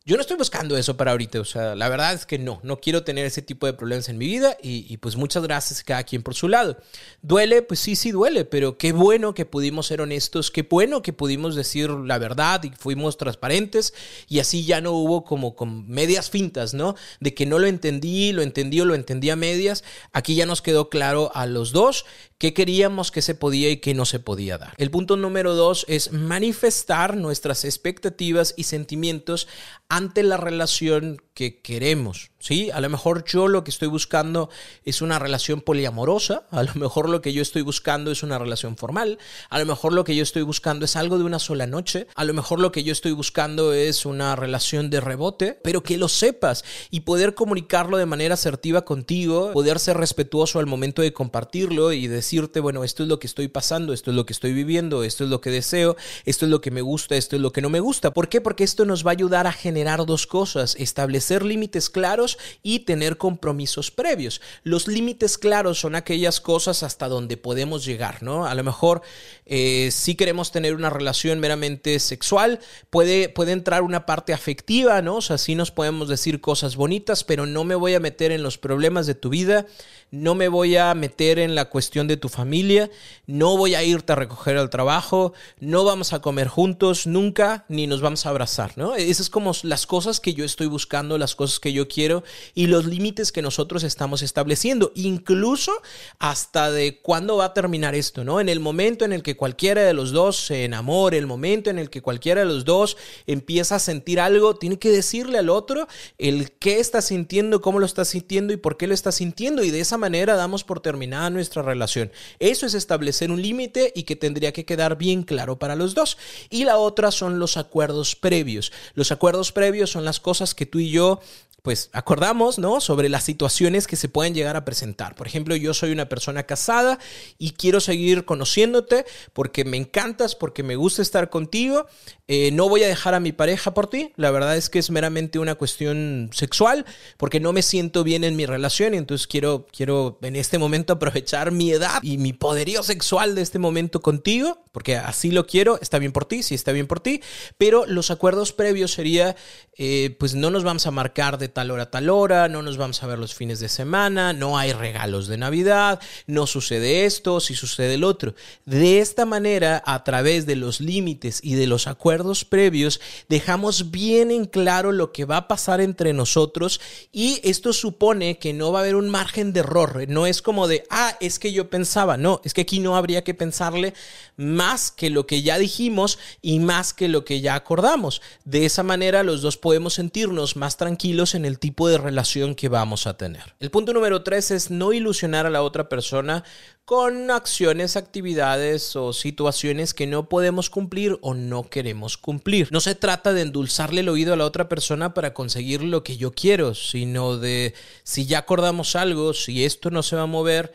yo 0.08 0.16
no 0.16 0.22
estoy 0.22 0.38
buscando 0.38 0.78
eso 0.78 0.96
para 0.96 1.12
ahorita, 1.12 1.42
o 1.42 1.44
sea, 1.44 1.76
la 1.76 1.90
verdad 1.90 2.14
es 2.14 2.26
que 2.26 2.40
no, 2.40 2.62
no 2.64 2.80
quiero 2.80 3.04
tener 3.04 3.26
ese 3.26 3.42
tipo 3.42 3.66
de 3.66 3.74
problemas 3.74 4.08
en 4.08 4.18
mi 4.18 4.26
vida 4.26 4.56
y, 4.64 4.96
pues 4.98 5.18
muchas 5.18 5.44
gracias 5.44 5.84
cada 5.84 6.02
quien 6.04 6.24
por 6.24 6.34
su 6.34 6.48
lado. 6.48 6.78
Duele, 7.22 7.62
pues 7.62 7.82
sí, 7.82 7.98
sí 7.98 8.12
duele, 8.12 8.46
pero 8.46 8.78
qué 8.78 8.94
bueno 8.94 9.34
que 9.34 9.46
pudimos 9.46 9.88
ser 9.88 10.00
honestos, 10.00 10.50
qué 10.50 10.62
bueno 10.62 11.02
que 11.02 11.12
pudimos 11.12 11.58
decir 11.58 11.90
la 11.90 12.20
verdad 12.20 12.64
y 12.64 12.70
fuimos 12.70 13.18
transparentes 13.18 13.94
y 14.30 14.40
así 14.40 14.64
ya 14.64 14.80
no 14.80 14.94
hubo 14.94 15.26
como 15.26 15.58
con 15.58 15.90
medias 15.90 16.30
fintas, 16.30 16.74
¿no? 16.74 16.96
De 17.20 17.34
que 17.34 17.46
no 17.46 17.60
lo 17.60 17.68
entendí, 17.68 18.32
lo 18.32 18.44
entendí 18.44 18.80
o 18.80 18.86
lo 18.86 18.96
entendí 18.96 19.30
a 19.30 19.36
medias. 19.36 19.84
Aquí 20.14 20.36
ya 20.36 20.46
nos 20.46 20.62
quedó 20.62 20.88
claro 20.90 21.32
a 21.34 21.48
los 21.48 21.74
dos 21.74 22.06
qué 22.38 22.54
queríamos 22.54 23.12
que 23.12 23.22
se 23.22 23.36
podía 23.36 23.70
y 23.70 23.78
qué 23.78 23.94
no 23.94 24.06
se 24.06 24.20
podía 24.20 24.58
dar. 24.58 24.74
El 24.78 24.92
punto 24.92 25.18
número 25.18 25.56
dos 25.56 25.86
es 25.88 26.12
manifestar 26.12 27.18
nuestras 27.18 27.66
expectativas 27.66 28.54
y 28.58 28.64
sentimientos 28.64 29.48
ante 29.90 30.24
la 30.24 30.38
relación 30.38 31.22
que 31.38 31.60
queremos. 31.62 32.32
¿sí? 32.40 32.72
A 32.72 32.82
lo 32.82 32.90
mejor 32.90 33.24
yo 33.26 33.48
lo 33.48 33.64
que 33.64 33.70
estoy 33.70 33.88
buscando 33.88 34.50
es 34.86 35.04
una 35.04 35.20
relación 35.20 35.62
poliamorosa, 35.62 36.48
a 36.50 36.64
lo 36.64 36.74
mejor 36.74 37.10
lo 37.10 37.22
que 37.22 37.32
yo 37.32 37.44
estoy 37.44 37.62
buscando 37.62 38.10
es 38.10 38.24
una 38.24 38.40
relación 38.40 38.76
formal, 38.76 39.20
a 39.50 39.60
lo 39.60 39.66
mejor 39.66 39.94
lo 39.94 40.04
que 40.04 40.16
yo 40.16 40.24
estoy 40.24 40.42
buscando 40.42 40.86
es 40.86 40.96
algo 40.96 41.20
de 41.20 41.26
una 41.26 41.38
sola 41.38 41.68
noche, 41.68 42.08
a 42.16 42.24
lo 42.24 42.34
mejor 42.34 42.60
lo 42.60 42.72
que 42.72 42.84
yo 42.84 42.92
estoy 42.92 43.12
buscando 43.12 43.74
es 43.74 44.06
una 44.06 44.36
relación 44.36 44.90
de 44.90 45.00
rebote, 45.00 45.60
pero 45.64 45.84
que 45.84 45.98
lo 45.98 46.08
sepas 46.08 46.64
y 46.90 47.02
poder 47.02 47.36
comunicarlo 47.36 47.98
de 47.98 48.08
manera 48.08 48.34
asertiva 48.34 48.84
contigo, 48.84 49.52
poder 49.54 49.78
ser 49.78 49.98
respetuoso 49.98 50.58
al 50.58 50.66
momento 50.66 51.04
de 51.04 51.14
compartirlo 51.14 51.92
y 51.94 52.08
decirte, 52.08 52.62
bueno, 52.62 52.84
esto 52.84 53.04
es 53.04 53.10
lo 53.10 53.20
que 53.20 53.28
estoy 53.28 53.48
pasando, 53.48 53.94
esto 53.94 54.10
es 54.10 54.16
lo 54.16 54.26
que 54.26 54.34
estoy 54.34 54.54
viviendo, 54.54 55.04
esto 55.04 55.24
es 55.24 55.30
lo 55.30 55.42
que 55.42 55.52
deseo, 55.52 55.96
esto 56.26 56.46
es 56.46 56.52
lo 56.52 56.62
que 56.62 56.72
me 56.72 56.82
gusta, 56.82 57.16
esto 57.16 57.36
es 57.36 57.44
lo 57.44 57.52
que 57.52 57.62
no 57.62 57.70
me 57.70 57.80
gusta. 57.80 58.12
¿Por 58.12 58.28
qué? 58.28 58.42
Porque 58.42 58.64
esto 58.64 58.86
nos 58.86 59.06
va 59.06 59.12
a 59.12 59.14
ayudar 59.14 59.46
a 59.46 59.52
generar 59.52 60.04
dos 60.08 60.26
cosas, 60.26 60.76
establecer 60.80 61.27
límites 61.44 61.90
claros 61.90 62.38
y 62.64 62.80
tener 62.80 63.18
compromisos 63.18 63.92
previos. 63.92 64.42
Los 64.64 64.88
límites 64.88 65.38
claros 65.38 65.80
son 65.80 65.96
aquellas 65.96 66.40
cosas 66.40 66.84
hasta 66.84 67.10
donde 67.10 67.36
podemos 67.36 67.84
llegar, 67.84 68.24
¿no? 68.24 68.46
A 68.46 68.56
lo 68.56 68.64
mejor 68.64 69.02
eh, 69.46 69.90
si 69.92 70.16
queremos 70.16 70.52
tener 70.52 70.76
una 70.76 70.90
relación 70.90 71.40
meramente 71.40 72.00
sexual, 72.00 72.60
puede, 72.90 73.28
puede 73.28 73.52
entrar 73.52 73.82
una 73.82 74.06
parte 74.06 74.34
afectiva, 74.34 75.02
¿no? 75.02 75.18
O 75.18 75.22
sea, 75.22 75.38
nos 75.56 75.72
podemos 75.72 76.08
decir 76.08 76.40
cosas 76.40 76.76
bonitas, 76.76 77.24
pero 77.24 77.46
no 77.46 77.64
me 77.64 77.76
voy 77.76 77.94
a 77.94 78.00
meter 78.00 78.32
en 78.32 78.44
los 78.44 78.58
problemas 78.58 79.08
de 79.08 79.16
tu 79.16 79.30
vida, 79.30 79.66
no 80.12 80.36
me 80.36 80.48
voy 80.48 80.78
a 80.78 80.94
meter 80.94 81.40
en 81.40 81.56
la 81.56 81.66
cuestión 81.66 82.08
de 82.08 82.18
tu 82.18 82.30
familia, 82.30 82.90
no 83.26 83.58
voy 83.58 83.76
a 83.76 83.84
irte 83.84 84.14
a 84.14 84.16
recoger 84.16 84.58
al 84.58 84.70
trabajo, 84.70 85.34
no 85.60 85.84
vamos 85.84 86.14
a 86.14 86.22
comer 86.22 86.48
juntos 86.48 87.08
nunca, 87.08 87.66
ni 87.68 87.88
nos 87.88 88.02
vamos 88.02 88.26
a 88.26 88.30
abrazar, 88.30 88.78
¿no? 88.78 88.96
Esas 88.96 89.18
es 89.20 89.30
como 89.30 89.52
las 89.64 89.86
cosas 89.86 90.20
que 90.20 90.34
yo 90.34 90.46
estoy 90.46 90.68
buscando, 90.68 91.18
las 91.18 91.36
cosas 91.36 91.60
que 91.60 91.74
yo 91.74 91.88
quiero 91.88 92.24
y 92.54 92.68
los 92.68 92.86
límites 92.86 93.32
que 93.32 93.42
nosotros 93.42 93.84
estamos 93.84 94.22
estableciendo, 94.22 94.92
incluso 94.96 95.72
hasta 96.20 96.72
de 96.72 97.02
cuándo 97.02 97.38
va 97.38 97.46
a 97.46 97.54
terminar 97.54 97.96
esto, 97.96 98.24
¿no? 98.24 98.40
En 98.40 98.50
el 98.50 98.60
momento 98.60 99.04
en 99.06 99.14
el 99.14 99.24
que 99.24 99.36
cualquiera 99.36 99.82
de 99.84 99.94
los 99.94 100.12
dos 100.12 100.38
se 100.38 100.64
enamore, 100.64 101.18
el 101.18 101.28
momento 101.28 101.70
en 101.70 101.80
el 101.80 101.90
que 101.90 102.02
cualquiera 102.02 102.42
de 102.42 102.48
los 102.48 102.64
dos 102.64 102.98
empieza 103.26 103.76
a 103.76 103.80
sentir 103.80 104.20
algo, 104.20 104.56
tiene 104.56 104.80
que 104.80 104.90
decirle 104.90 105.38
al 105.38 105.50
otro 105.50 105.88
el 106.18 106.52
qué 106.52 106.80
está 106.80 107.02
sintiendo, 107.02 107.62
cómo 107.62 107.80
lo 107.80 107.86
está 107.86 108.06
sintiendo 108.06 108.54
y 108.54 108.58
por 108.58 108.78
qué 108.78 108.88
lo 108.88 108.94
está 108.94 109.12
sintiendo 109.12 109.64
y 109.64 109.72
de 109.72 109.80
esa 109.80 109.97
manera 109.98 110.36
damos 110.36 110.64
por 110.64 110.80
terminada 110.80 111.30
nuestra 111.30 111.62
relación. 111.62 112.12
Eso 112.40 112.66
es 112.66 112.74
establecer 112.74 113.32
un 113.32 113.42
límite 113.42 113.92
y 113.96 114.04
que 114.04 114.16
tendría 114.16 114.54
que 114.54 114.66
quedar 114.66 114.98
bien 114.98 115.24
claro 115.24 115.60
para 115.60 115.76
los 115.76 115.94
dos. 115.94 116.18
Y 116.50 116.66
la 116.66 116.78
otra 116.78 117.12
son 117.12 117.40
los 117.40 117.58
acuerdos 117.58 118.16
previos. 118.16 118.72
Los 118.94 119.12
acuerdos 119.12 119.52
previos 119.52 119.92
son 119.92 120.06
las 120.06 120.20
cosas 120.20 120.56
que 120.56 120.66
tú 120.66 120.80
y 120.80 120.92
yo 120.92 121.20
pues 121.68 121.90
acordamos, 121.92 122.60
¿no? 122.60 122.80
Sobre 122.80 123.10
las 123.10 123.26
situaciones 123.26 123.88
que 123.88 123.98
se 123.98 124.08
pueden 124.08 124.34
llegar 124.34 124.56
a 124.56 124.64
presentar. 124.64 125.16
Por 125.16 125.28
ejemplo, 125.28 125.54
yo 125.54 125.74
soy 125.74 125.92
una 125.92 126.08
persona 126.08 126.44
casada 126.44 126.98
y 127.38 127.52
quiero 127.52 127.82
seguir 127.82 128.24
conociéndote 128.24 129.06
porque 129.34 129.66
me 129.66 129.76
encantas, 129.76 130.34
porque 130.34 130.64
me 130.64 130.78
gusta 130.78 131.02
estar 131.02 131.30
contigo. 131.30 131.86
Eh, 132.30 132.52
no 132.54 132.70
voy 132.70 132.84
a 132.84 132.88
dejar 132.88 133.16
a 133.16 133.20
mi 133.20 133.34
pareja 133.34 133.74
por 133.74 133.90
ti. 133.90 134.14
La 134.16 134.32
verdad 134.32 134.56
es 134.56 134.70
que 134.70 134.80
es 134.80 134.90
meramente 134.92 135.40
una 135.40 135.56
cuestión 135.56 136.30
sexual 136.32 136.86
porque 137.18 137.42
no 137.42 137.52
me 137.52 137.62
siento 137.62 138.06
bien 138.06 138.24
en 138.24 138.38
mi 138.38 138.46
relación 138.46 138.94
y 138.94 138.98
entonces 138.98 139.28
quiero, 139.28 139.68
quiero 139.76 140.20
en 140.22 140.38
este 140.38 140.58
momento 140.58 140.94
aprovechar 140.94 141.52
mi 141.52 141.72
edad 141.72 142.00
y 142.02 142.18
mi 142.18 142.32
poderío 142.32 142.82
sexual 142.82 143.36
de 143.36 143.42
este 143.42 143.60
momento 143.60 144.02
contigo 144.02 144.64
porque 144.72 144.96
así 144.96 145.32
lo 145.32 145.48
quiero. 145.48 145.80
Está 145.82 146.00
bien 146.00 146.12
por 146.14 146.26
ti, 146.26 146.44
sí 146.44 146.56
está 146.56 146.72
bien 146.72 146.88
por 146.88 147.00
ti. 147.00 147.22
Pero 147.58 147.86
los 147.88 148.12
acuerdos 148.12 148.54
previos 148.54 148.94
sería, 148.94 149.36
eh, 149.78 150.16
pues 150.18 150.34
no 150.36 150.50
nos 150.50 150.64
vamos 150.64 150.86
a 150.86 150.92
marcar 150.92 151.38
de 151.38 151.57
tal 151.58 151.72
hora 151.72 151.90
tal 151.90 152.12
hora, 152.12 152.48
no 152.50 152.62
nos 152.62 152.78
vamos 152.78 153.02
a 153.02 153.08
ver 153.08 153.18
los 153.18 153.34
fines 153.34 153.60
de 153.60 153.68
semana, 153.68 154.32
no 154.32 154.60
hay 154.60 154.74
regalos 154.74 155.26
de 155.26 155.40
Navidad, 155.40 156.00
no 156.28 156.46
sucede 156.46 157.06
esto, 157.06 157.40
si 157.40 157.56
sucede 157.56 157.96
el 157.96 158.04
otro. 158.04 158.36
De 158.66 159.00
esta 159.00 159.26
manera, 159.26 159.82
a 159.84 160.04
través 160.04 160.46
de 160.46 160.56
los 160.56 160.82
límites 160.82 161.40
y 161.42 161.56
de 161.56 161.66
los 161.66 161.88
acuerdos, 161.88 162.46
previos, 162.46 163.02
dejamos 163.28 163.90
bien 163.90 164.30
en 164.30 164.46
claro 164.46 164.92
lo 164.92 165.12
que 165.12 165.26
va 165.26 165.38
a 165.38 165.48
pasar 165.48 165.82
entre 165.82 166.14
nosotros 166.14 166.80
y 167.12 167.40
esto 167.44 167.74
supone 167.74 168.38
que 168.38 168.54
no 168.54 168.72
va 168.72 168.78
a 168.78 168.82
haber 168.84 168.96
un 168.96 169.10
margen 169.10 169.52
de 169.52 169.62
error. 169.62 170.08
No 170.08 170.28
es 170.28 170.44
como 170.44 170.68
de, 170.68 170.84
ah, 170.92 171.18
es 171.22 171.40
que 171.40 171.52
yo 171.54 171.72
pensaba, 171.72 172.18
no, 172.18 172.40
es 172.46 172.54
que 172.54 172.62
aquí 172.62 172.80
no 172.80 172.96
habría 172.96 173.24
que 173.24 173.34
pensarle 173.34 173.96
más 174.36 174.92
que 174.92 175.10
lo 175.10 175.26
que 175.26 175.42
ya 175.42 175.58
dijimos 175.58 176.20
y 176.44 176.60
más 176.60 176.94
que 176.94 177.08
lo 177.08 177.26
que 177.26 177.42
ya 177.42 177.56
acordamos. 177.56 178.22
De 178.46 178.68
esa 178.68 178.84
manera 178.84 179.24
los 179.24 179.42
dos 179.42 179.58
podemos 179.58 179.96
sentirnos 179.96 180.56
más 180.56 180.78
tranquilos 180.78 181.34
en 181.38 181.46
el 181.46 181.60
tipo 181.60 181.88
de 181.88 181.98
relación 181.98 182.54
que 182.54 182.68
vamos 182.68 183.08
a 183.08 183.16
tener. 183.16 183.56
El 183.60 183.72
punto 183.72 183.94
número 183.94 184.24
tres 184.24 184.52
es 184.52 184.70
no 184.70 184.92
ilusionar 184.92 185.46
a 185.46 185.50
la 185.50 185.62
otra 185.62 185.88
persona 185.88 186.44
con 186.84 187.32
acciones, 187.32 187.98
actividades 187.98 188.96
o 188.96 189.14
situaciones 189.14 189.94
que 189.94 190.08
no 190.08 190.30
podemos 190.30 190.70
cumplir 190.70 191.18
o 191.22 191.34
no 191.34 191.70
queremos 191.70 192.18
cumplir. 192.18 192.70
No 192.72 192.80
se 192.80 192.96
trata 192.96 193.34
de 193.34 193.42
endulzarle 193.42 194.02
el 194.02 194.10
oído 194.10 194.34
a 194.34 194.38
la 194.38 194.46
otra 194.46 194.70
persona 194.70 195.14
para 195.14 195.34
conseguir 195.34 195.84
lo 195.84 196.04
que 196.04 196.18
yo 196.18 196.32
quiero, 196.32 196.76
sino 196.76 197.38
de 197.38 197.74
si 198.04 198.26
ya 198.26 198.40
acordamos 198.40 198.96
algo, 198.96 199.34
si 199.34 199.66
esto 199.66 199.92
no 199.92 200.04
se 200.04 200.16
va 200.16 200.24
a 200.24 200.28
mover, 200.28 200.72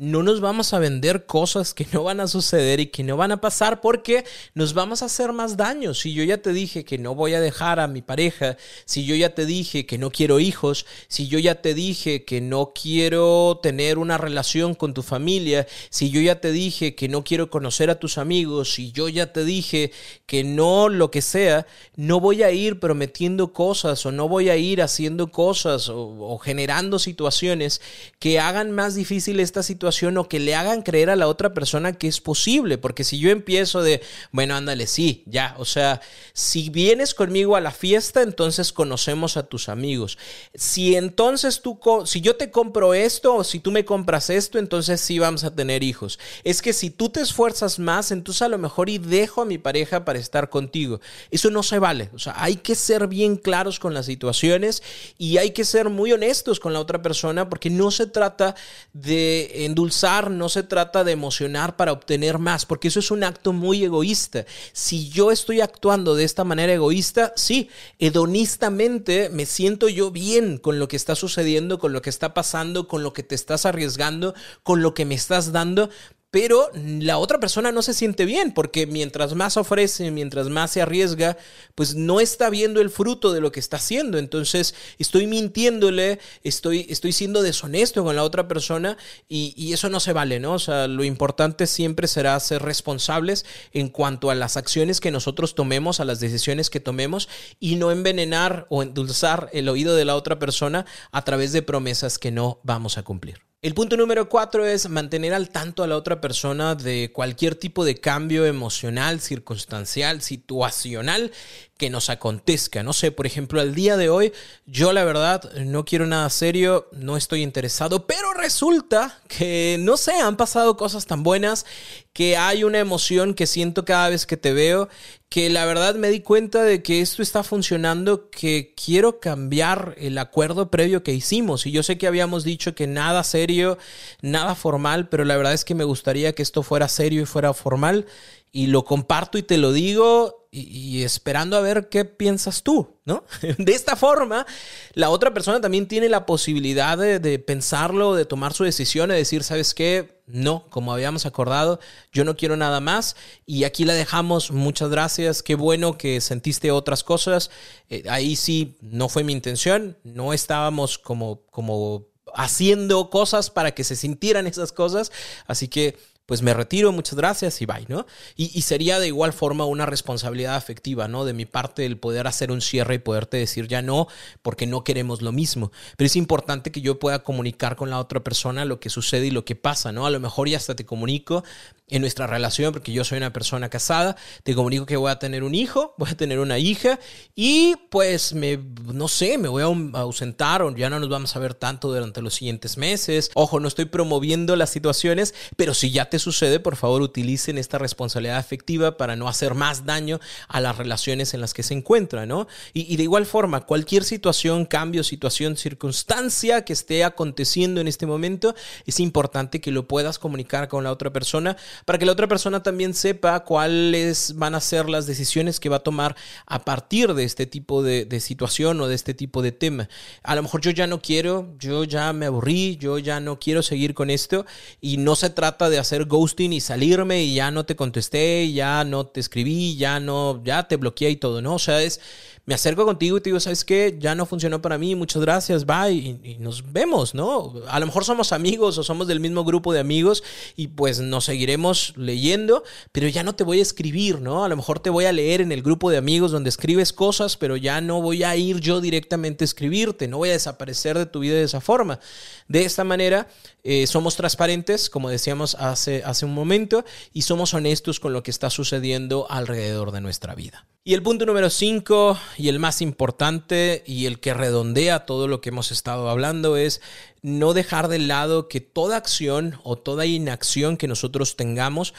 no 0.00 0.22
nos 0.22 0.40
vamos 0.40 0.72
a 0.72 0.78
vender 0.78 1.26
cosas 1.26 1.74
que 1.74 1.86
no 1.92 2.04
van 2.04 2.20
a 2.20 2.26
suceder 2.26 2.80
y 2.80 2.86
que 2.86 3.02
no 3.02 3.16
van 3.18 3.32
a 3.32 3.40
pasar 3.40 3.80
porque 3.80 4.24
nos 4.54 4.72
vamos 4.72 5.02
a 5.02 5.06
hacer 5.06 5.32
más 5.32 5.56
daño. 5.56 5.92
Si 5.92 6.14
yo 6.14 6.24
ya 6.24 6.38
te 6.38 6.52
dije 6.52 6.84
que 6.84 6.96
no 6.96 7.14
voy 7.14 7.34
a 7.34 7.40
dejar 7.40 7.78
a 7.78 7.88
mi 7.88 8.00
pareja, 8.00 8.56
si 8.86 9.04
yo 9.04 9.14
ya 9.14 9.34
te 9.34 9.44
dije 9.44 9.84
que 9.84 9.98
no 9.98 10.10
quiero 10.10 10.40
hijos, 10.40 10.86
si 11.08 11.28
yo 11.28 11.38
ya 11.38 11.60
te 11.60 11.74
dije 11.74 12.24
que 12.24 12.40
no 12.40 12.72
quiero 12.74 13.60
tener 13.62 13.98
una 13.98 14.16
relación 14.16 14.74
con 14.74 14.94
tu 14.94 15.02
familia, 15.02 15.66
si 15.90 16.10
yo 16.10 16.20
ya 16.22 16.40
te 16.40 16.52
dije 16.52 16.94
que 16.94 17.08
no 17.08 17.22
quiero 17.22 17.50
conocer 17.50 17.90
a 17.90 17.98
tus 17.98 18.16
amigos, 18.16 18.72
si 18.72 18.92
yo 18.92 19.08
ya 19.10 19.32
te 19.32 19.44
dije 19.44 19.92
que 20.24 20.42
no 20.42 20.88
lo 20.88 21.10
que 21.10 21.20
sea, 21.20 21.66
no 21.96 22.18
voy 22.18 22.42
a 22.42 22.50
ir 22.50 22.80
prometiendo 22.80 23.52
cosas 23.52 24.06
o 24.06 24.12
no 24.12 24.26
voy 24.28 24.48
a 24.48 24.56
ir 24.56 24.80
haciendo 24.80 25.30
cosas 25.30 25.90
o, 25.92 26.38
generando 26.38 26.98
situaciones 26.98 27.82
que 28.18 28.40
hagan 28.40 28.70
más 28.70 28.94
difícil 28.94 29.38
esta 29.40 29.62
situación 29.62 29.81
o 29.84 30.28
que 30.28 30.40
le 30.40 30.54
hagan 30.54 30.82
creer 30.82 31.10
a 31.10 31.16
la 31.16 31.28
otra 31.28 31.54
persona 31.54 31.92
que 31.92 32.08
es 32.08 32.20
posible. 32.20 32.78
Porque 32.78 33.04
si 33.04 33.18
yo 33.18 33.30
empiezo 33.30 33.82
de, 33.82 34.02
bueno, 34.30 34.54
ándale, 34.54 34.86
sí, 34.86 35.22
ya, 35.26 35.54
o 35.58 35.64
sea, 35.64 36.00
si 36.32 36.70
vienes 36.70 37.14
conmigo 37.14 37.56
a 37.56 37.60
la 37.60 37.70
fiesta, 37.70 38.22
entonces 38.22 38.72
conocemos 38.72 39.36
a 39.36 39.44
tus 39.44 39.68
amigos. 39.68 40.18
Si 40.54 40.94
entonces 40.94 41.62
tú, 41.62 41.78
si 42.04 42.20
yo 42.20 42.36
te 42.36 42.50
compro 42.50 42.94
esto 42.94 43.36
o 43.36 43.44
si 43.44 43.60
tú 43.60 43.70
me 43.70 43.84
compras 43.84 44.30
esto, 44.30 44.58
entonces 44.58 45.00
sí 45.00 45.18
vamos 45.18 45.44
a 45.44 45.54
tener 45.54 45.82
hijos. 45.82 46.18
Es 46.44 46.62
que 46.62 46.72
si 46.72 46.90
tú 46.90 47.08
te 47.08 47.20
esfuerzas 47.20 47.78
más, 47.78 48.10
entonces 48.10 48.42
a 48.42 48.48
lo 48.48 48.58
mejor 48.58 48.88
y 48.88 48.98
dejo 48.98 49.42
a 49.42 49.44
mi 49.44 49.58
pareja 49.58 50.04
para 50.04 50.18
estar 50.18 50.48
contigo. 50.48 51.00
Eso 51.30 51.50
no 51.50 51.62
se 51.62 51.78
vale. 51.78 52.10
O 52.14 52.18
sea, 52.18 52.34
hay 52.36 52.56
que 52.56 52.74
ser 52.74 53.06
bien 53.08 53.36
claros 53.36 53.78
con 53.78 53.94
las 53.94 54.06
situaciones 54.06 54.82
y 55.18 55.38
hay 55.38 55.50
que 55.50 55.64
ser 55.64 55.88
muy 55.88 56.12
honestos 56.12 56.60
con 56.60 56.72
la 56.72 56.80
otra 56.80 57.02
persona 57.02 57.48
porque 57.48 57.70
no 57.70 57.90
se 57.90 58.06
trata 58.06 58.54
de 58.92 59.64
endulzar 59.72 60.30
no 60.30 60.50
se 60.50 60.62
trata 60.62 61.02
de 61.02 61.12
emocionar 61.12 61.76
para 61.76 61.92
obtener 61.92 62.38
más, 62.38 62.66
porque 62.66 62.88
eso 62.88 63.00
es 63.00 63.10
un 63.10 63.24
acto 63.24 63.54
muy 63.54 63.82
egoísta. 63.82 64.44
Si 64.72 65.08
yo 65.08 65.32
estoy 65.32 65.62
actuando 65.62 66.14
de 66.14 66.24
esta 66.24 66.44
manera 66.44 66.74
egoísta, 66.74 67.32
sí, 67.36 67.70
hedonistamente 67.98 69.30
me 69.30 69.46
siento 69.46 69.88
yo 69.88 70.10
bien 70.10 70.58
con 70.58 70.78
lo 70.78 70.88
que 70.88 70.96
está 70.96 71.14
sucediendo, 71.14 71.78
con 71.78 71.92
lo 71.94 72.02
que 72.02 72.10
está 72.10 72.34
pasando, 72.34 72.86
con 72.86 73.02
lo 73.02 73.14
que 73.14 73.22
te 73.22 73.34
estás 73.34 73.64
arriesgando, 73.64 74.34
con 74.62 74.82
lo 74.82 74.92
que 74.92 75.06
me 75.06 75.14
estás 75.14 75.52
dando, 75.52 75.88
pero 76.32 76.70
la 76.74 77.18
otra 77.18 77.38
persona 77.38 77.72
no 77.72 77.82
se 77.82 77.92
siente 77.92 78.24
bien 78.24 78.54
porque 78.54 78.86
mientras 78.86 79.34
más 79.34 79.58
ofrece, 79.58 80.10
mientras 80.10 80.48
más 80.48 80.70
se 80.70 80.80
arriesga, 80.80 81.36
pues 81.74 81.94
no 81.94 82.20
está 82.20 82.48
viendo 82.48 82.80
el 82.80 82.88
fruto 82.88 83.34
de 83.34 83.42
lo 83.42 83.52
que 83.52 83.60
está 83.60 83.76
haciendo. 83.76 84.16
Entonces 84.16 84.74
estoy 84.98 85.26
mintiéndole, 85.26 86.20
estoy, 86.42 86.86
estoy 86.88 87.12
siendo 87.12 87.42
deshonesto 87.42 88.02
con 88.02 88.16
la 88.16 88.24
otra 88.24 88.48
persona 88.48 88.96
y, 89.28 89.52
y 89.58 89.74
eso 89.74 89.90
no 89.90 90.00
se 90.00 90.14
vale, 90.14 90.40
¿no? 90.40 90.54
O 90.54 90.58
sea, 90.58 90.88
lo 90.88 91.04
importante 91.04 91.66
siempre 91.66 92.08
será 92.08 92.40
ser 92.40 92.62
responsables 92.62 93.44
en 93.74 93.90
cuanto 93.90 94.30
a 94.30 94.34
las 94.34 94.56
acciones 94.56 95.00
que 95.00 95.10
nosotros 95.10 95.54
tomemos, 95.54 96.00
a 96.00 96.06
las 96.06 96.18
decisiones 96.18 96.70
que 96.70 96.80
tomemos 96.80 97.28
y 97.60 97.76
no 97.76 97.92
envenenar 97.92 98.66
o 98.70 98.82
endulzar 98.82 99.50
el 99.52 99.68
oído 99.68 99.94
de 99.96 100.06
la 100.06 100.16
otra 100.16 100.38
persona 100.38 100.86
a 101.10 101.24
través 101.24 101.52
de 101.52 101.60
promesas 101.60 102.18
que 102.18 102.30
no 102.30 102.58
vamos 102.62 102.96
a 102.96 103.02
cumplir. 103.02 103.51
El 103.62 103.74
punto 103.74 103.96
número 103.96 104.28
cuatro 104.28 104.66
es 104.66 104.88
mantener 104.88 105.32
al 105.32 105.48
tanto 105.50 105.84
a 105.84 105.86
la 105.86 105.96
otra 105.96 106.20
persona 106.20 106.74
de 106.74 107.12
cualquier 107.12 107.54
tipo 107.54 107.84
de 107.84 107.94
cambio 107.94 108.44
emocional, 108.44 109.20
circunstancial, 109.20 110.20
situacional 110.20 111.30
que 111.78 111.90
nos 111.90 112.10
acontezca. 112.10 112.82
No 112.82 112.92
sé, 112.92 113.10
por 113.10 113.26
ejemplo, 113.26 113.60
al 113.60 113.74
día 113.74 113.96
de 113.96 114.08
hoy 114.08 114.32
yo 114.66 114.92
la 114.92 115.04
verdad 115.04 115.52
no 115.64 115.84
quiero 115.84 116.06
nada 116.06 116.30
serio, 116.30 116.88
no 116.92 117.16
estoy 117.16 117.42
interesado, 117.42 118.06
pero 118.06 118.32
resulta 118.34 119.20
que, 119.28 119.76
no 119.80 119.96
sé, 119.96 120.12
han 120.12 120.36
pasado 120.36 120.76
cosas 120.76 121.06
tan 121.06 121.22
buenas 121.22 121.66
que 122.12 122.36
hay 122.36 122.62
una 122.62 122.78
emoción 122.78 123.34
que 123.34 123.46
siento 123.46 123.84
cada 123.84 124.10
vez 124.10 124.26
que 124.26 124.36
te 124.36 124.52
veo, 124.52 124.88
que 125.28 125.48
la 125.48 125.64
verdad 125.64 125.94
me 125.94 126.10
di 126.10 126.20
cuenta 126.20 126.62
de 126.62 126.82
que 126.82 127.00
esto 127.00 127.22
está 127.22 127.42
funcionando, 127.42 128.28
que 128.28 128.74
quiero 128.76 129.18
cambiar 129.18 129.94
el 129.96 130.18
acuerdo 130.18 130.70
previo 130.70 131.02
que 131.02 131.14
hicimos. 131.14 131.66
Y 131.66 131.72
yo 131.72 131.82
sé 131.82 131.96
que 131.96 132.06
habíamos 132.06 132.44
dicho 132.44 132.74
que 132.74 132.86
nada 132.86 133.24
serio, 133.24 133.78
nada 134.20 134.54
formal, 134.54 135.08
pero 135.08 135.24
la 135.24 135.36
verdad 135.38 135.54
es 135.54 135.64
que 135.64 135.74
me 135.74 135.84
gustaría 135.84 136.34
que 136.34 136.42
esto 136.42 136.62
fuera 136.62 136.86
serio 136.86 137.22
y 137.22 137.26
fuera 137.26 137.54
formal. 137.54 138.06
Y 138.52 138.66
lo 138.66 138.84
comparto 138.84 139.38
y 139.38 139.42
te 139.42 139.56
lo 139.56 139.72
digo 139.72 140.42
y, 140.54 141.02
esperando 141.02 141.56
a 141.56 141.62
ver 141.62 141.88
qué 141.88 142.04
piensas 142.04 142.62
tú, 142.62 142.98
¿no? 143.06 143.24
De 143.58 143.72
esta 143.72 143.96
forma, 143.96 144.46
la 144.92 145.08
otra 145.08 145.32
persona 145.32 145.62
también 145.62 145.88
tiene 145.88 146.10
la 146.10 146.26
posibilidad 146.26 146.98
de, 146.98 147.38
pensarlo, 147.38 148.14
de 148.14 148.26
tomar 148.26 148.52
su 148.52 148.62
decisión, 148.62 149.08
de 149.08 149.16
decir, 149.16 149.44
¿sabes 149.44 149.72
qué? 149.72 150.20
No, 150.26 150.66
como 150.68 150.92
habíamos 150.92 151.24
acordado, 151.24 151.80
yo 152.12 152.24
no 152.24 152.36
quiero 152.36 152.58
nada 152.58 152.80
más 152.80 153.16
y 153.46 153.64
aquí 153.64 153.86
la 153.86 153.94
dejamos. 153.94 154.50
Muchas 154.50 154.90
gracias, 154.90 155.42
qué 155.42 155.54
bueno 155.54 155.96
que 155.96 156.20
sentiste 156.20 156.70
otras 156.70 157.02
cosas. 157.02 157.50
Eh, 157.88 158.04
ahí 158.10 158.36
sí, 158.36 158.76
no 158.82 159.08
fue 159.08 159.24
mi 159.24 159.32
intención, 159.32 159.96
no 160.04 160.34
estábamos 160.34 160.98
como, 160.98 161.46
como 161.46 162.08
haciendo 162.34 163.08
cosas 163.08 163.48
para 163.48 163.72
que 163.72 163.84
se 163.84 163.96
sintieran 163.96 164.46
esas 164.46 164.72
cosas, 164.72 165.12
así 165.46 165.68
que 165.68 165.96
pues 166.26 166.42
me 166.42 166.54
retiro, 166.54 166.92
muchas 166.92 167.14
gracias 167.16 167.60
y 167.62 167.66
bye, 167.66 167.84
¿no? 167.88 168.06
Y, 168.36 168.62
sería 168.62 169.00
de 169.00 169.08
igual 169.08 169.32
forma 169.32 169.64
una 169.64 169.86
responsabilidad 169.86 170.54
afectiva, 170.54 171.08
¿no? 171.08 171.24
De 171.24 171.32
mi 171.32 171.46
parte 171.46 171.84
el 171.84 171.98
poder 171.98 172.26
hacer 172.26 172.52
un 172.52 172.60
cierre 172.60 172.94
y 172.94 172.98
poderte 172.98 173.36
decir 173.36 173.66
ya 173.66 173.82
no, 173.82 174.06
porque 174.40 174.66
no 174.66 174.84
queremos 174.84 175.20
lo 175.20 175.32
mismo. 175.32 175.72
Pero 175.96 176.06
es 176.06 176.16
importante 176.16 176.70
que 176.70 176.80
yo 176.80 176.98
pueda 176.98 177.22
comunicar 177.22 177.76
con 177.76 177.90
la 177.90 177.98
otra 177.98 178.20
persona 178.20 178.64
lo 178.64 178.78
que 178.78 178.88
sucede 178.88 179.26
y 179.26 179.30
lo 179.30 179.44
que 179.44 179.56
pasa, 179.56 179.90
¿no? 179.92 180.06
A 180.06 180.10
lo 180.10 180.20
mejor 180.20 180.48
ya 180.48 180.56
hasta 180.56 180.76
te 180.76 180.86
comunico 180.86 181.42
en 181.88 182.00
nuestra 182.00 182.26
relación, 182.26 182.72
porque 182.72 182.92
yo 182.92 183.04
soy 183.04 183.18
una 183.18 183.32
persona 183.32 183.68
casada, 183.68 184.16
te 184.44 184.54
comunico 184.54 184.86
que 184.86 184.96
voy 184.96 185.10
a 185.10 185.18
tener 185.18 185.42
un 185.42 185.54
hijo, 185.54 185.94
voy 185.98 186.10
a 186.10 186.16
tener 186.16 186.38
una 186.38 186.58
hija 186.58 186.98
y 187.34 187.76
pues 187.90 188.32
me, 188.32 188.58
no 188.84 189.08
sé, 189.08 189.36
me 189.36 189.48
voy 189.48 189.62
a 189.62 189.98
ausentar 189.98 190.62
o 190.62 190.74
ya 190.74 190.88
no 190.88 190.98
nos 190.98 191.10
vamos 191.10 191.36
a 191.36 191.38
ver 191.38 191.52
tanto 191.52 191.88
durante 191.88 192.22
los 192.22 192.34
siguientes 192.34 192.78
meses. 192.78 193.30
Ojo, 193.34 193.60
no 193.60 193.68
estoy 193.68 193.84
promoviendo 193.84 194.56
las 194.56 194.70
situaciones, 194.70 195.34
pero 195.56 195.74
si 195.74 195.90
ya 195.90 196.08
te 196.12 196.18
sucede, 196.18 196.60
por 196.60 196.76
favor 196.76 197.00
utilicen 197.00 197.56
esta 197.56 197.78
responsabilidad 197.78 198.36
afectiva 198.36 198.98
para 198.98 199.16
no 199.16 199.28
hacer 199.28 199.54
más 199.54 199.86
daño 199.86 200.20
a 200.46 200.60
las 200.60 200.76
relaciones 200.76 201.32
en 201.32 201.40
las 201.40 201.54
que 201.54 201.62
se 201.62 201.72
encuentran, 201.72 202.28
¿no? 202.28 202.48
Y, 202.74 202.98
de 202.98 203.02
igual 203.02 203.24
forma, 203.24 203.62
cualquier 203.62 204.04
situación, 204.04 204.66
cambio, 204.66 205.04
situación, 205.04 205.56
circunstancia 205.56 206.66
que 206.66 206.74
esté 206.74 207.02
aconteciendo 207.02 207.80
en 207.80 207.88
este 207.88 208.04
momento, 208.04 208.54
es 208.84 209.00
importante 209.00 209.62
que 209.62 209.70
lo 209.70 209.88
puedas 209.88 210.18
comunicar 210.18 210.68
con 210.68 210.84
la 210.84 210.92
otra 210.92 211.14
persona 211.14 211.56
para 211.86 211.98
que 211.98 212.04
la 212.04 212.12
otra 212.12 212.28
persona 212.28 212.62
también 212.62 212.92
sepa 212.92 213.42
cuáles 213.44 214.34
van 214.36 214.54
a 214.54 214.60
ser 214.60 214.90
las 214.90 215.06
decisiones 215.06 215.60
que 215.60 215.70
va 215.70 215.76
a 215.76 215.82
tomar 215.82 216.14
a 216.44 216.62
partir 216.62 217.14
de 217.14 217.24
este 217.24 217.46
tipo 217.46 217.82
de, 217.82 218.04
de 218.04 218.20
situación 218.20 218.78
o 218.82 218.86
de 218.86 218.96
este 218.96 219.14
tipo 219.14 219.40
de 219.40 219.52
tema. 219.52 219.88
A 220.22 220.34
lo 220.34 220.42
mejor 220.42 220.60
yo 220.60 220.72
ya 220.72 220.86
no 220.86 221.00
quiero, 221.00 221.54
yo 221.58 221.84
ya 221.84 222.12
me 222.12 222.26
aburrí, 222.26 222.76
yo 222.76 222.98
ya 222.98 223.18
no 223.18 223.38
quiero 223.38 223.62
seguir 223.62 223.94
con 223.94 224.10
esto 224.10 224.44
y 224.82 224.98
no 224.98 225.16
se 225.16 225.30
trata 225.30 225.70
de 225.70 225.78
hacer 225.78 226.01
ghosting 226.06 226.52
y 226.52 226.60
salirme 226.60 227.22
y 227.24 227.34
ya 227.34 227.50
no 227.50 227.64
te 227.64 227.76
contesté, 227.76 228.52
ya 228.52 228.84
no 228.84 229.06
te 229.06 229.20
escribí, 229.20 229.76
ya 229.76 230.00
no, 230.00 230.42
ya 230.44 230.68
te 230.68 230.76
bloqueé 230.76 231.10
y 231.10 231.16
todo, 231.16 231.42
¿no? 231.42 231.54
O 231.54 231.58
sea, 231.58 231.82
es 231.82 232.00
me 232.44 232.54
acerco 232.54 232.84
contigo 232.84 233.16
y 233.16 233.20
te 233.20 233.30
digo, 233.30 233.38
¿sabes 233.38 233.64
qué? 233.64 233.96
Ya 234.00 234.16
no 234.16 234.26
funcionó 234.26 234.60
para 234.60 234.76
mí, 234.76 234.96
muchas 234.96 235.22
gracias, 235.22 235.64
bye, 235.64 235.92
y, 235.92 236.36
nos 236.40 236.72
vemos, 236.72 237.14
¿no? 237.14 237.54
A 237.68 237.78
lo 237.78 237.86
mejor 237.86 238.04
somos 238.04 238.32
amigos 238.32 238.78
o 238.78 238.82
somos 238.82 239.06
del 239.06 239.20
mismo 239.20 239.44
grupo 239.44 239.72
de 239.72 239.78
amigos 239.78 240.24
y 240.56 240.66
pues 240.66 240.98
nos 240.98 241.26
seguiremos 241.26 241.94
leyendo, 241.96 242.64
pero 242.90 243.06
ya 243.06 243.22
no 243.22 243.36
te 243.36 243.44
voy 243.44 243.60
a 243.60 243.62
escribir, 243.62 244.20
¿no? 244.20 244.44
A 244.44 244.48
lo 244.48 244.56
mejor 244.56 244.80
te 244.80 244.90
voy 244.90 245.04
a 245.04 245.12
leer 245.12 245.40
en 245.40 245.52
el 245.52 245.62
grupo 245.62 245.88
de 245.88 245.98
amigos 245.98 246.32
donde 246.32 246.48
escribes 246.48 246.92
cosas, 246.92 247.36
pero 247.36 247.56
ya 247.56 247.80
no 247.80 248.02
voy 248.02 248.24
a 248.24 248.34
ir 248.34 248.58
yo 248.58 248.80
directamente 248.80 249.44
a 249.44 249.46
escribirte, 249.46 250.08
no 250.08 250.18
voy 250.18 250.30
a 250.30 250.32
desaparecer 250.32 250.98
de 250.98 251.06
tu 251.06 251.20
vida 251.20 251.34
de 251.34 251.44
esa 251.44 251.60
forma. 251.60 252.00
De 252.48 252.64
esta 252.64 252.82
manera, 252.82 253.28
eh, 253.62 253.86
somos 253.86 254.16
transparentes, 254.16 254.90
como 254.90 255.08
decíamos 255.08 255.54
hace, 255.54 255.91
hace 256.00 256.24
un 256.24 256.32
momento, 256.32 256.84
y 257.12 257.22
somos 257.22 257.52
honestos 257.52 258.00
con 258.00 258.12
lo 258.12 258.22
que 258.22 258.30
está 258.30 258.48
sucediendo 258.48 259.26
alrededor 259.28 259.90
de 259.92 260.00
nuestra 260.00 260.34
vida. 260.34 260.66
Y 260.84 260.94
el 260.94 261.02
punto 261.02 261.26
número 261.26 261.48
5 261.48 262.18
y 262.38 262.48
el 262.48 262.58
más 262.58 262.82
importante 262.82 263.84
y 263.86 264.06
el 264.06 264.18
que 264.18 264.34
redondea 264.34 265.06
todo 265.06 265.28
lo 265.28 265.40
que 265.40 265.50
hemos 265.50 265.70
estado 265.70 266.08
hablando 266.08 266.56
es 266.56 266.80
no 267.22 267.54
dejar 267.54 267.86
de 267.86 268.00
lado 268.00 268.48
que 268.48 268.60
toda 268.60 268.96
acción 268.96 269.60
o 269.62 269.78
toda 269.78 270.06
inacción 270.06 270.76
que 270.76 270.88
nosotros 270.88 271.36
tengamos 271.36 271.94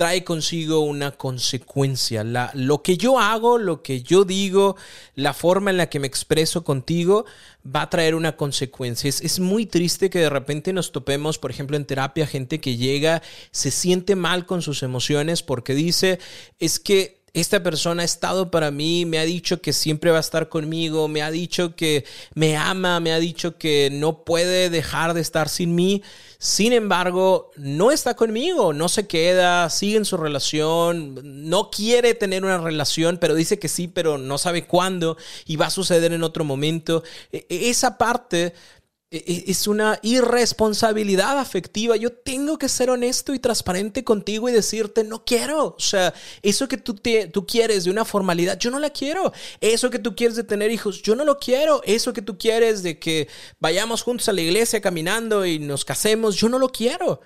trae 0.00 0.24
consigo 0.24 0.80
una 0.80 1.10
consecuencia. 1.10 2.24
La, 2.24 2.50
lo 2.54 2.82
que 2.82 2.96
yo 2.96 3.18
hago, 3.18 3.58
lo 3.58 3.82
que 3.82 4.00
yo 4.00 4.24
digo, 4.24 4.76
la 5.14 5.34
forma 5.34 5.70
en 5.70 5.76
la 5.76 5.90
que 5.90 6.00
me 6.00 6.06
expreso 6.06 6.64
contigo 6.64 7.26
va 7.66 7.82
a 7.82 7.90
traer 7.90 8.14
una 8.14 8.34
consecuencia. 8.34 9.10
Es, 9.10 9.20
es, 9.20 9.40
muy 9.40 9.66
triste 9.66 10.08
que 10.08 10.20
de 10.20 10.30
repente 10.30 10.72
nos 10.72 10.90
topemos, 10.90 11.36
por 11.36 11.50
ejemplo, 11.50 11.76
en 11.76 11.84
terapia, 11.84 12.26
gente 12.26 12.60
que 12.60 12.78
llega, 12.78 13.20
se 13.50 13.70
siente 13.70 14.16
mal 14.16 14.46
con 14.46 14.62
sus 14.62 14.82
emociones 14.82 15.42
porque 15.42 15.74
dice, 15.74 16.18
es 16.58 16.80
que 16.80 17.19
esta 17.32 17.62
persona 17.62 18.02
ha 18.02 18.04
estado 18.04 18.50
para 18.50 18.70
mí, 18.70 19.04
me 19.06 19.18
ha 19.18 19.24
dicho 19.24 19.60
que 19.60 19.72
siempre 19.72 20.10
va 20.10 20.16
a 20.16 20.20
estar 20.20 20.48
conmigo, 20.48 21.08
me 21.08 21.22
ha 21.22 21.30
dicho 21.30 21.76
que 21.76 22.04
me 22.34 22.56
ama, 22.56 23.00
me 23.00 23.12
ha 23.12 23.18
dicho 23.18 23.56
que 23.56 23.88
no 23.92 24.24
puede 24.24 24.70
dejar 24.70 25.14
de 25.14 25.20
estar 25.20 25.48
sin 25.48 25.74
mí. 25.74 26.02
Sin 26.38 26.72
embargo, 26.72 27.50
no 27.56 27.90
está 27.90 28.14
conmigo, 28.14 28.72
no 28.72 28.88
se 28.88 29.06
queda, 29.06 29.68
sigue 29.68 29.98
en 29.98 30.06
su 30.06 30.16
relación, 30.16 31.20
no 31.22 31.70
quiere 31.70 32.14
tener 32.14 32.44
una 32.44 32.58
relación, 32.58 33.18
pero 33.18 33.34
dice 33.34 33.58
que 33.58 33.68
sí, 33.68 33.88
pero 33.88 34.16
no 34.16 34.38
sabe 34.38 34.66
cuándo 34.66 35.18
y 35.44 35.56
va 35.56 35.66
a 35.66 35.70
suceder 35.70 36.12
en 36.14 36.22
otro 36.22 36.44
momento. 36.44 37.02
E, 37.30 37.46
e, 37.50 37.68
esa 37.68 37.98
parte 37.98 38.54
es 39.10 39.66
una 39.66 39.98
irresponsabilidad 40.02 41.38
afectiva. 41.38 41.96
Yo 41.96 42.12
tengo 42.12 42.58
que 42.58 42.68
ser 42.68 42.90
honesto 42.90 43.34
y 43.34 43.40
transparente 43.40 44.04
contigo 44.04 44.48
y 44.48 44.52
decirte, 44.52 45.02
no 45.02 45.24
quiero. 45.24 45.74
O 45.76 45.80
sea, 45.80 46.14
eso 46.42 46.68
que 46.68 46.76
tú, 46.76 46.94
tú 47.32 47.44
quieres 47.44 47.84
de 47.84 47.90
una 47.90 48.04
formalidad, 48.04 48.56
yo 48.58 48.70
no 48.70 48.78
la 48.78 48.90
quiero. 48.90 49.32
Eso 49.60 49.90
que 49.90 49.98
tú 49.98 50.14
quieres 50.14 50.36
de 50.36 50.44
tener 50.44 50.70
hijos, 50.70 51.02
yo 51.02 51.16
no 51.16 51.24
lo 51.24 51.38
quiero. 51.38 51.82
Eso 51.84 52.12
que 52.12 52.22
tú 52.22 52.38
quieres 52.38 52.84
de 52.84 53.00
que 53.00 53.26
vayamos 53.58 54.02
juntos 54.02 54.28
a 54.28 54.32
la 54.32 54.42
iglesia 54.42 54.80
caminando 54.80 55.44
y 55.44 55.58
nos 55.58 55.84
casemos, 55.84 56.36
yo 56.36 56.48
no 56.48 56.60
lo 56.60 56.68
quiero. 56.68 57.20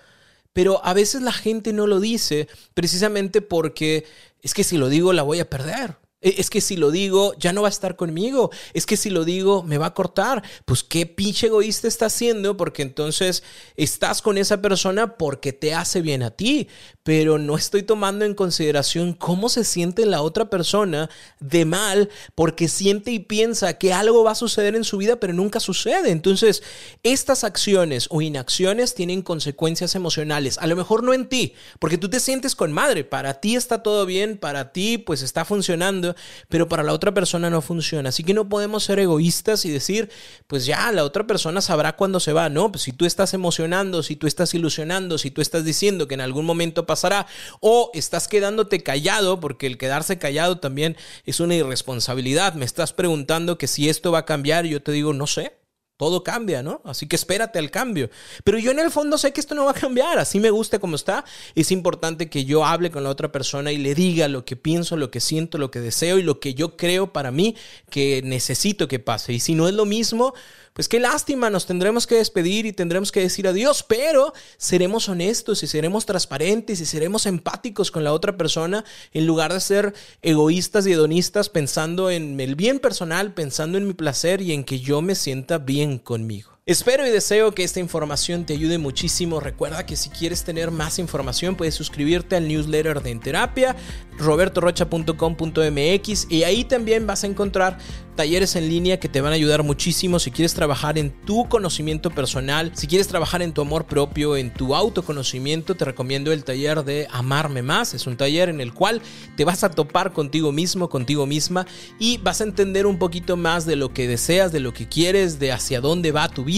Pero 0.55 0.83
a 0.87 0.94
veces 0.94 1.20
la 1.20 1.33
gente 1.33 1.75
no 1.75 1.87
lo 1.87 2.01
dice 2.01 2.49
precisamente 2.73 3.42
porque 3.42 4.07
es 4.40 4.55
que 4.55 4.64
si 4.64 4.79
lo 4.79 4.88
digo 4.88 5.12
la 5.12 5.23
voy 5.23 5.40
a 5.40 5.51
perder. 5.51 5.97
E, 6.24 6.37
es 6.38 6.50
que 6.50 6.60
si 6.60 6.76
lo 6.76 6.90
digo, 6.90 7.34
ya 7.38 7.52
no 7.52 7.62
va 7.62 7.68
a 7.68 7.70
estar 7.70 7.94
conmigo. 7.94 8.50
Es 8.72 8.87
que 8.87 8.96
si 8.96 9.10
lo 9.10 9.24
digo, 9.24 9.62
me 9.62 9.78
va 9.78 9.87
a 9.87 9.94
cortar. 9.94 10.42
Pues 10.64 10.82
qué 10.82 11.06
pinche 11.06 11.46
egoísta 11.46 11.87
está 11.87 12.06
haciendo 12.06 12.56
porque 12.56 12.82
entonces 12.82 13.44
estás 13.76 14.22
con 14.22 14.38
esa 14.38 14.60
persona 14.60 15.16
porque 15.16 15.52
te 15.52 15.74
hace 15.74 16.00
bien 16.00 16.22
a 16.22 16.30
ti. 16.30 16.68
Pero 17.02 17.38
no 17.38 17.56
estoy 17.56 17.82
tomando 17.82 18.24
en 18.24 18.34
consideración 18.34 19.12
cómo 19.12 19.48
se 19.50 19.62
siente 19.62 20.06
la 20.06 20.22
otra 20.22 20.48
persona 20.48 21.10
de 21.38 21.66
mal 21.66 22.08
porque 22.34 22.66
siente 22.68 23.10
y 23.10 23.18
piensa 23.18 23.78
que 23.78 23.92
algo 23.92 24.24
va 24.24 24.32
a 24.32 24.37
suceder 24.37 24.74
en 24.74 24.84
su 24.84 24.96
vida, 24.96 25.16
pero 25.16 25.34
nunca 25.34 25.60
sucede. 25.60 26.10
Entonces, 26.10 26.62
estas 27.02 27.44
acciones 27.44 28.06
o 28.10 28.22
inacciones 28.22 28.94
tienen 28.94 29.20
consecuencias 29.20 29.94
emocionales. 29.94 30.56
A 30.58 30.66
lo 30.66 30.76
mejor 30.76 31.02
no 31.02 31.12
en 31.12 31.28
ti, 31.28 31.52
porque 31.78 31.98
tú 31.98 32.08
te 32.08 32.20
sientes 32.20 32.54
con 32.54 32.72
madre. 32.72 33.04
Para 33.04 33.34
ti 33.34 33.54
está 33.54 33.82
todo 33.82 34.06
bien, 34.06 34.38
para 34.38 34.72
ti 34.72 34.96
pues 34.96 35.20
está 35.20 35.44
funcionando 35.44 36.13
pero 36.48 36.68
para 36.68 36.83
la 36.83 36.92
otra 36.92 37.12
persona 37.12 37.50
no 37.50 37.62
funciona. 37.62 38.09
Así 38.09 38.24
que 38.24 38.35
no 38.35 38.48
podemos 38.48 38.85
ser 38.85 38.98
egoístas 38.98 39.64
y 39.64 39.70
decir, 39.70 40.11
pues 40.46 40.66
ya, 40.66 40.90
la 40.92 41.05
otra 41.05 41.27
persona 41.27 41.61
sabrá 41.61 41.96
cuándo 41.96 42.20
se 42.20 42.33
va. 42.33 42.48
No, 42.48 42.70
pues 42.72 42.83
si 42.83 42.92
tú 42.92 43.07
estás 43.07 43.35
emocionando, 43.35 44.03
si 44.03 44.16
tú 44.16 44.27
estás 44.27 44.55
ilusionando, 44.55 45.18
si 45.18 45.31
tú 45.31 45.40
estás 45.40 45.64
diciendo 45.64 46.09
que 46.09 46.14
en 46.14 46.20
algún 46.20 46.46
momento 46.46 46.87
pasará, 46.87 47.27
o 47.61 47.90
estás 47.94 48.29
quedándote 48.29 48.83
callado, 48.83 49.40
porque 49.40 49.66
el 49.66 49.79
quedarse 49.79 50.18
callado 50.18 50.59
también 50.59 50.96
es 51.27 51.40
una 51.40 51.55
irresponsabilidad. 51.55 52.55
Me 52.55 52.64
estás 52.64 52.92
preguntando 52.92 53.59
que 53.59 53.66
si 53.66 53.88
esto 53.88 54.12
va 54.12 54.20
a 54.20 54.24
cambiar 54.24 54.64
yo 54.66 54.83
te 54.83 54.92
digo, 54.92 55.12
no 55.12 55.27
sé. 55.27 55.63
Todo 55.96 56.24
cambia, 56.24 56.61
¿no? 56.61 56.83
Así 56.85 57.07
que 57.07 57.14
espérate 57.14 57.61
al 57.61 57.70
cambio. 57.70 58.11
Pero 58.42 58.59
yo 58.59 58.72
en 58.72 58.80
el 58.80 58.90
fondo 58.90 59.16
sé 59.16 59.33
que 59.33 59.40
esto 59.40 59.54
no 59.54 59.66
va 59.66 59.70
a 59.70 59.74
cambiar. 59.74 60.18
Así 60.18 60.40
me 60.40 60.50
gusta 60.50 60.80
como 60.80 60.96
está. 60.96 61.24
Es 61.54 61.70
importante 61.70 62.28
que 62.28 62.44
yo 62.44 62.64
hable 62.64 62.90
con 62.90 63.04
la 63.04 63.11
otra 63.11 63.30
persona 63.30 63.70
y 63.70 63.78
le 63.78 63.94
diga 63.94 64.26
lo 64.26 64.44
que 64.44 64.57
pienso, 64.57 64.96
lo 64.96 65.12
que 65.12 65.20
siento, 65.20 65.57
lo 65.57 65.70
que 65.70 65.78
deseo 65.78 66.18
y 66.18 66.24
lo 66.24 66.40
que 66.40 66.54
yo 66.54 66.76
creo 66.76 67.12
para 67.12 67.30
mí 67.30 67.57
que 67.90 68.22
necesito 68.24 68.88
que 68.88 68.98
pase. 68.98 69.33
Y 69.33 69.38
si 69.38 69.54
no 69.54 69.68
es 69.68 69.74
lo 69.74 69.85
mismo, 69.85 70.35
pues 70.74 70.88
qué 70.88 70.98
lástima, 70.98 71.50
nos 71.50 71.66
tendremos 71.66 72.04
que 72.08 72.16
despedir 72.16 72.66
y 72.66 72.72
tendremos 72.72 73.12
que 73.12 73.20
decir 73.20 73.46
adiós, 73.46 73.84
pero 73.84 74.34
seremos 74.56 75.08
honestos 75.08 75.62
y 75.62 75.68
seremos 75.68 76.04
transparentes 76.04 76.80
y 76.80 76.84
seremos 76.84 77.26
empáticos 77.26 77.92
con 77.92 78.02
la 78.02 78.12
otra 78.12 78.37
persona 78.37 78.84
en 79.12 79.24
lugar 79.24 79.52
de 79.52 79.60
ser 79.60 79.94
egoístas 80.20 80.84
y 80.88 80.92
hedonistas 80.92 81.48
pensando 81.48 82.10
en 82.10 82.40
el 82.40 82.56
bien 82.56 82.80
personal, 82.80 83.34
pensando 83.34 83.78
en 83.78 83.87
mi 83.87 83.94
placer 83.94 84.42
y 84.42 84.52
en 84.52 84.64
que 84.64 84.80
yo 84.80 85.00
me 85.00 85.14
sienta 85.14 85.58
bien 85.58 85.98
conmigo. 85.98 86.54
Espero 86.66 87.07
y 87.07 87.11
deseo 87.11 87.55
que 87.55 87.62
esta 87.62 87.79
información 87.79 88.46
te 88.46 88.55
ayude 88.55 88.79
muchísimo. 88.79 89.38
Recuerda 89.38 89.85
que 89.85 89.96
si 89.96 90.09
quieres 90.09 90.44
tener 90.44 90.70
más 90.70 90.98
información 90.98 91.57
puedes 91.57 91.74
suscribirte 91.74 92.37
al 92.37 92.48
newsletter 92.48 93.03
de 93.03 93.11
En 93.11 93.20
Terapia, 93.20 93.77
robertorocha.com.mx 94.16 96.27
y 96.31 96.44
ahí 96.44 96.64
también 96.64 97.07
vas 97.07 97.22
a 97.22 97.27
encontrar 97.27 97.77
talleres 98.16 98.57
en 98.57 98.66
línea 98.68 98.98
que 98.98 99.11
te 99.11 99.20
van 99.20 99.33
a 99.33 99.35
ayudar 99.35 99.62
muchísimo 99.64 100.18
si 100.20 100.31
quieres 100.31 100.55
trabajar 100.55 100.96
en 100.98 101.11
tu 101.11 101.48
conocimiento 101.48 102.11
personal, 102.11 102.70
si 102.74 102.87
quieres 102.87 103.09
trabajar 103.09 103.42
en 103.42 103.53
tu 103.53 103.61
amor 103.61 103.85
propio, 103.85 104.37
en 104.37 104.55
tu 104.55 104.74
autoconocimiento, 104.74 105.74
te 105.74 105.85
recomiendo 105.85 106.33
el 106.33 106.44
taller 106.44 106.83
de 106.85 107.09
Amarme 107.11 107.61
Más. 107.62 107.92
Es 107.92 108.07
un 108.07 108.16
taller 108.16 108.48
en 108.48 108.62
el 108.62 108.72
cual 108.72 109.03
te 109.37 109.44
vas 109.44 109.64
a 109.64 109.70
topar 109.70 110.14
contigo 110.14 110.50
mismo, 110.53 110.88
contigo 110.88 111.27
misma 111.27 111.66
y 111.98 112.16
vas 112.18 112.40
a 112.40 112.44
entender 112.44 112.87
un 112.87 112.98
poquito 112.98 113.37
más 113.37 113.66
de 113.66 113.77
lo 113.77 113.92
que 113.92 114.09
deseas, 114.09 114.50
de 114.50 114.61
lo 114.61 114.72
que 114.72 114.88
quieres, 114.88 115.38
de 115.38 115.53
hacia 115.53 115.83
dónde 115.83 116.11
va 116.11 116.29
tu 116.29 116.44
vida 116.44 116.54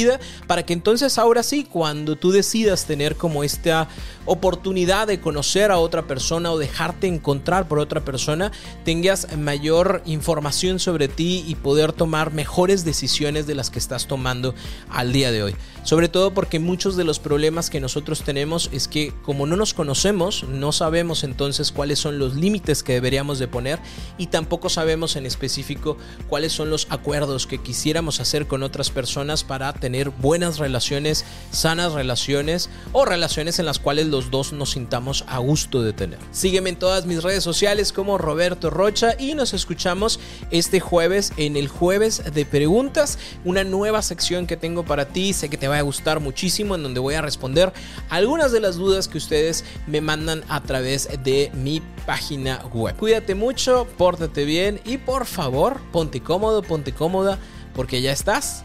para 0.47 0.65
que 0.65 0.73
entonces 0.73 1.19
ahora 1.19 1.43
sí, 1.43 1.65
cuando 1.65 2.17
tú 2.17 2.31
decidas 2.31 2.87
tener 2.87 3.17
como 3.17 3.45
esta 3.45 3.89
oportunidad 4.27 5.07
de 5.07 5.21
conocer 5.21 5.71
a 5.71 5.79
otra 5.79 6.07
persona 6.07 6.53
o 6.53 6.59
dejarte 6.59 7.07
encontrar 7.07 7.69
por 7.69 7.79
otra 7.79 8.05
persona, 8.05 8.53
tengas 8.85 9.37
mayor 9.37 10.03
información 10.05 10.79
sobre 10.79 11.09
ti 11.09 11.45
y 11.47 11.55
poder 11.55 11.93
tomar 11.93 12.33
mejores 12.33 12.85
decisiones 12.85 13.47
de 13.47 13.55
las 13.55 13.71
que 13.71 13.79
estás 13.79 14.07
tomando 14.07 14.55
al 14.91 15.13
día 15.13 15.31
de 15.31 15.43
hoy. 15.43 15.57
Sobre 15.85 16.09
todo 16.09 16.35
porque 16.35 16.59
muchos 16.59 16.97
de 16.97 17.05
los 17.05 17.21
problemas 17.21 17.71
que 17.71 17.81
nosotros 17.81 18.23
tenemos 18.23 18.69
es 18.73 18.89
que 18.89 19.13
como 19.23 19.47
no 19.47 19.57
nos 19.57 19.73
conocemos, 19.73 20.45
no 20.49 20.73
sabemos 20.73 21.23
entonces 21.23 21.71
cuáles 21.71 22.01
son 22.01 22.19
los 22.19 22.35
límites 22.35 22.83
que 22.83 22.95
deberíamos 22.95 23.39
de 23.39 23.47
poner 23.47 23.79
y 24.19 24.27
tampoco 24.27 24.69
sabemos 24.69 25.15
en 25.15 25.27
específico 25.27 25.97
cuáles 26.29 26.53
son 26.53 26.71
los 26.71 26.89
acuerdos 26.91 27.47
que 27.47 27.59
quisiéramos 27.59 28.19
hacer 28.19 28.49
con 28.49 28.65
otras 28.65 28.91
personas 28.91 29.45
para 29.45 29.73
tener 29.73 29.86
tener 29.87 30.11
buenas 30.11 30.59
relaciones, 30.59 31.25
sanas 31.53 31.93
relaciones 31.93 32.69
o 32.91 33.05
relaciones 33.05 33.61
en 33.61 33.67
las 33.67 33.79
cuales 33.79 34.09
los 34.09 34.33
dos 34.33 34.53
nos 34.53 34.73
sintamos 34.73 35.25
a 35.29 35.39
gusto 35.39 35.81
de 35.81 35.93
tener. 35.93 36.19
Sígueme 36.33 36.71
en 36.71 36.77
todas 36.77 37.07
mis 37.07 37.23
redes 37.23 37.45
sociales 37.45 37.93
como 37.93 38.19
Roberto 38.19 38.69
Rocha 38.69 39.15
y 39.17 39.35
nos 39.35 39.55
escuchamos 39.55 40.19
este 40.51 40.81
jueves 40.81 41.33
en 41.37 41.57
el 41.57 41.69
jueves 41.69 42.21
de 42.35 42.45
preguntas, 42.45 43.17
una 43.45 43.63
nueva 43.63 44.03
sección 44.03 44.49
que 44.49 44.57
tengo 44.57 44.85
para 44.85 45.05
ti, 45.07 45.33
sé 45.33 45.49
que 45.49 45.57
te 45.57 45.69
va 45.69 45.79
a 45.79 45.83
gustar 45.83 46.19
muchísimo 46.19 46.75
en 46.75 46.83
donde 46.83 46.99
voy 46.99 47.15
a 47.15 47.23
responder 47.23 47.73
algunas 48.11 48.51
de 48.51 48.59
las 48.59 48.75
dudas 48.75 49.07
que 49.07 49.19
ustedes 49.19 49.65
me 49.87 50.01
mandan 50.01 50.43
a 50.49 50.65
través 50.65 51.09
de 51.23 51.53
mi 51.55 51.81
página 52.07 52.61
web. 52.75 52.97
Cuídate 52.97 53.37
mucho, 53.37 53.87
pórtate 53.97 54.47
bien 54.47 54.81
y 54.85 54.99
por 54.99 55.27
favor, 55.27 55.81
ponte 55.93 56.21
cómodo, 56.21 56.63
ponte 56.63 56.91
cómoda 56.91 57.39
porque 57.73 58.03
ya 58.03 58.11
estás 58.11 58.65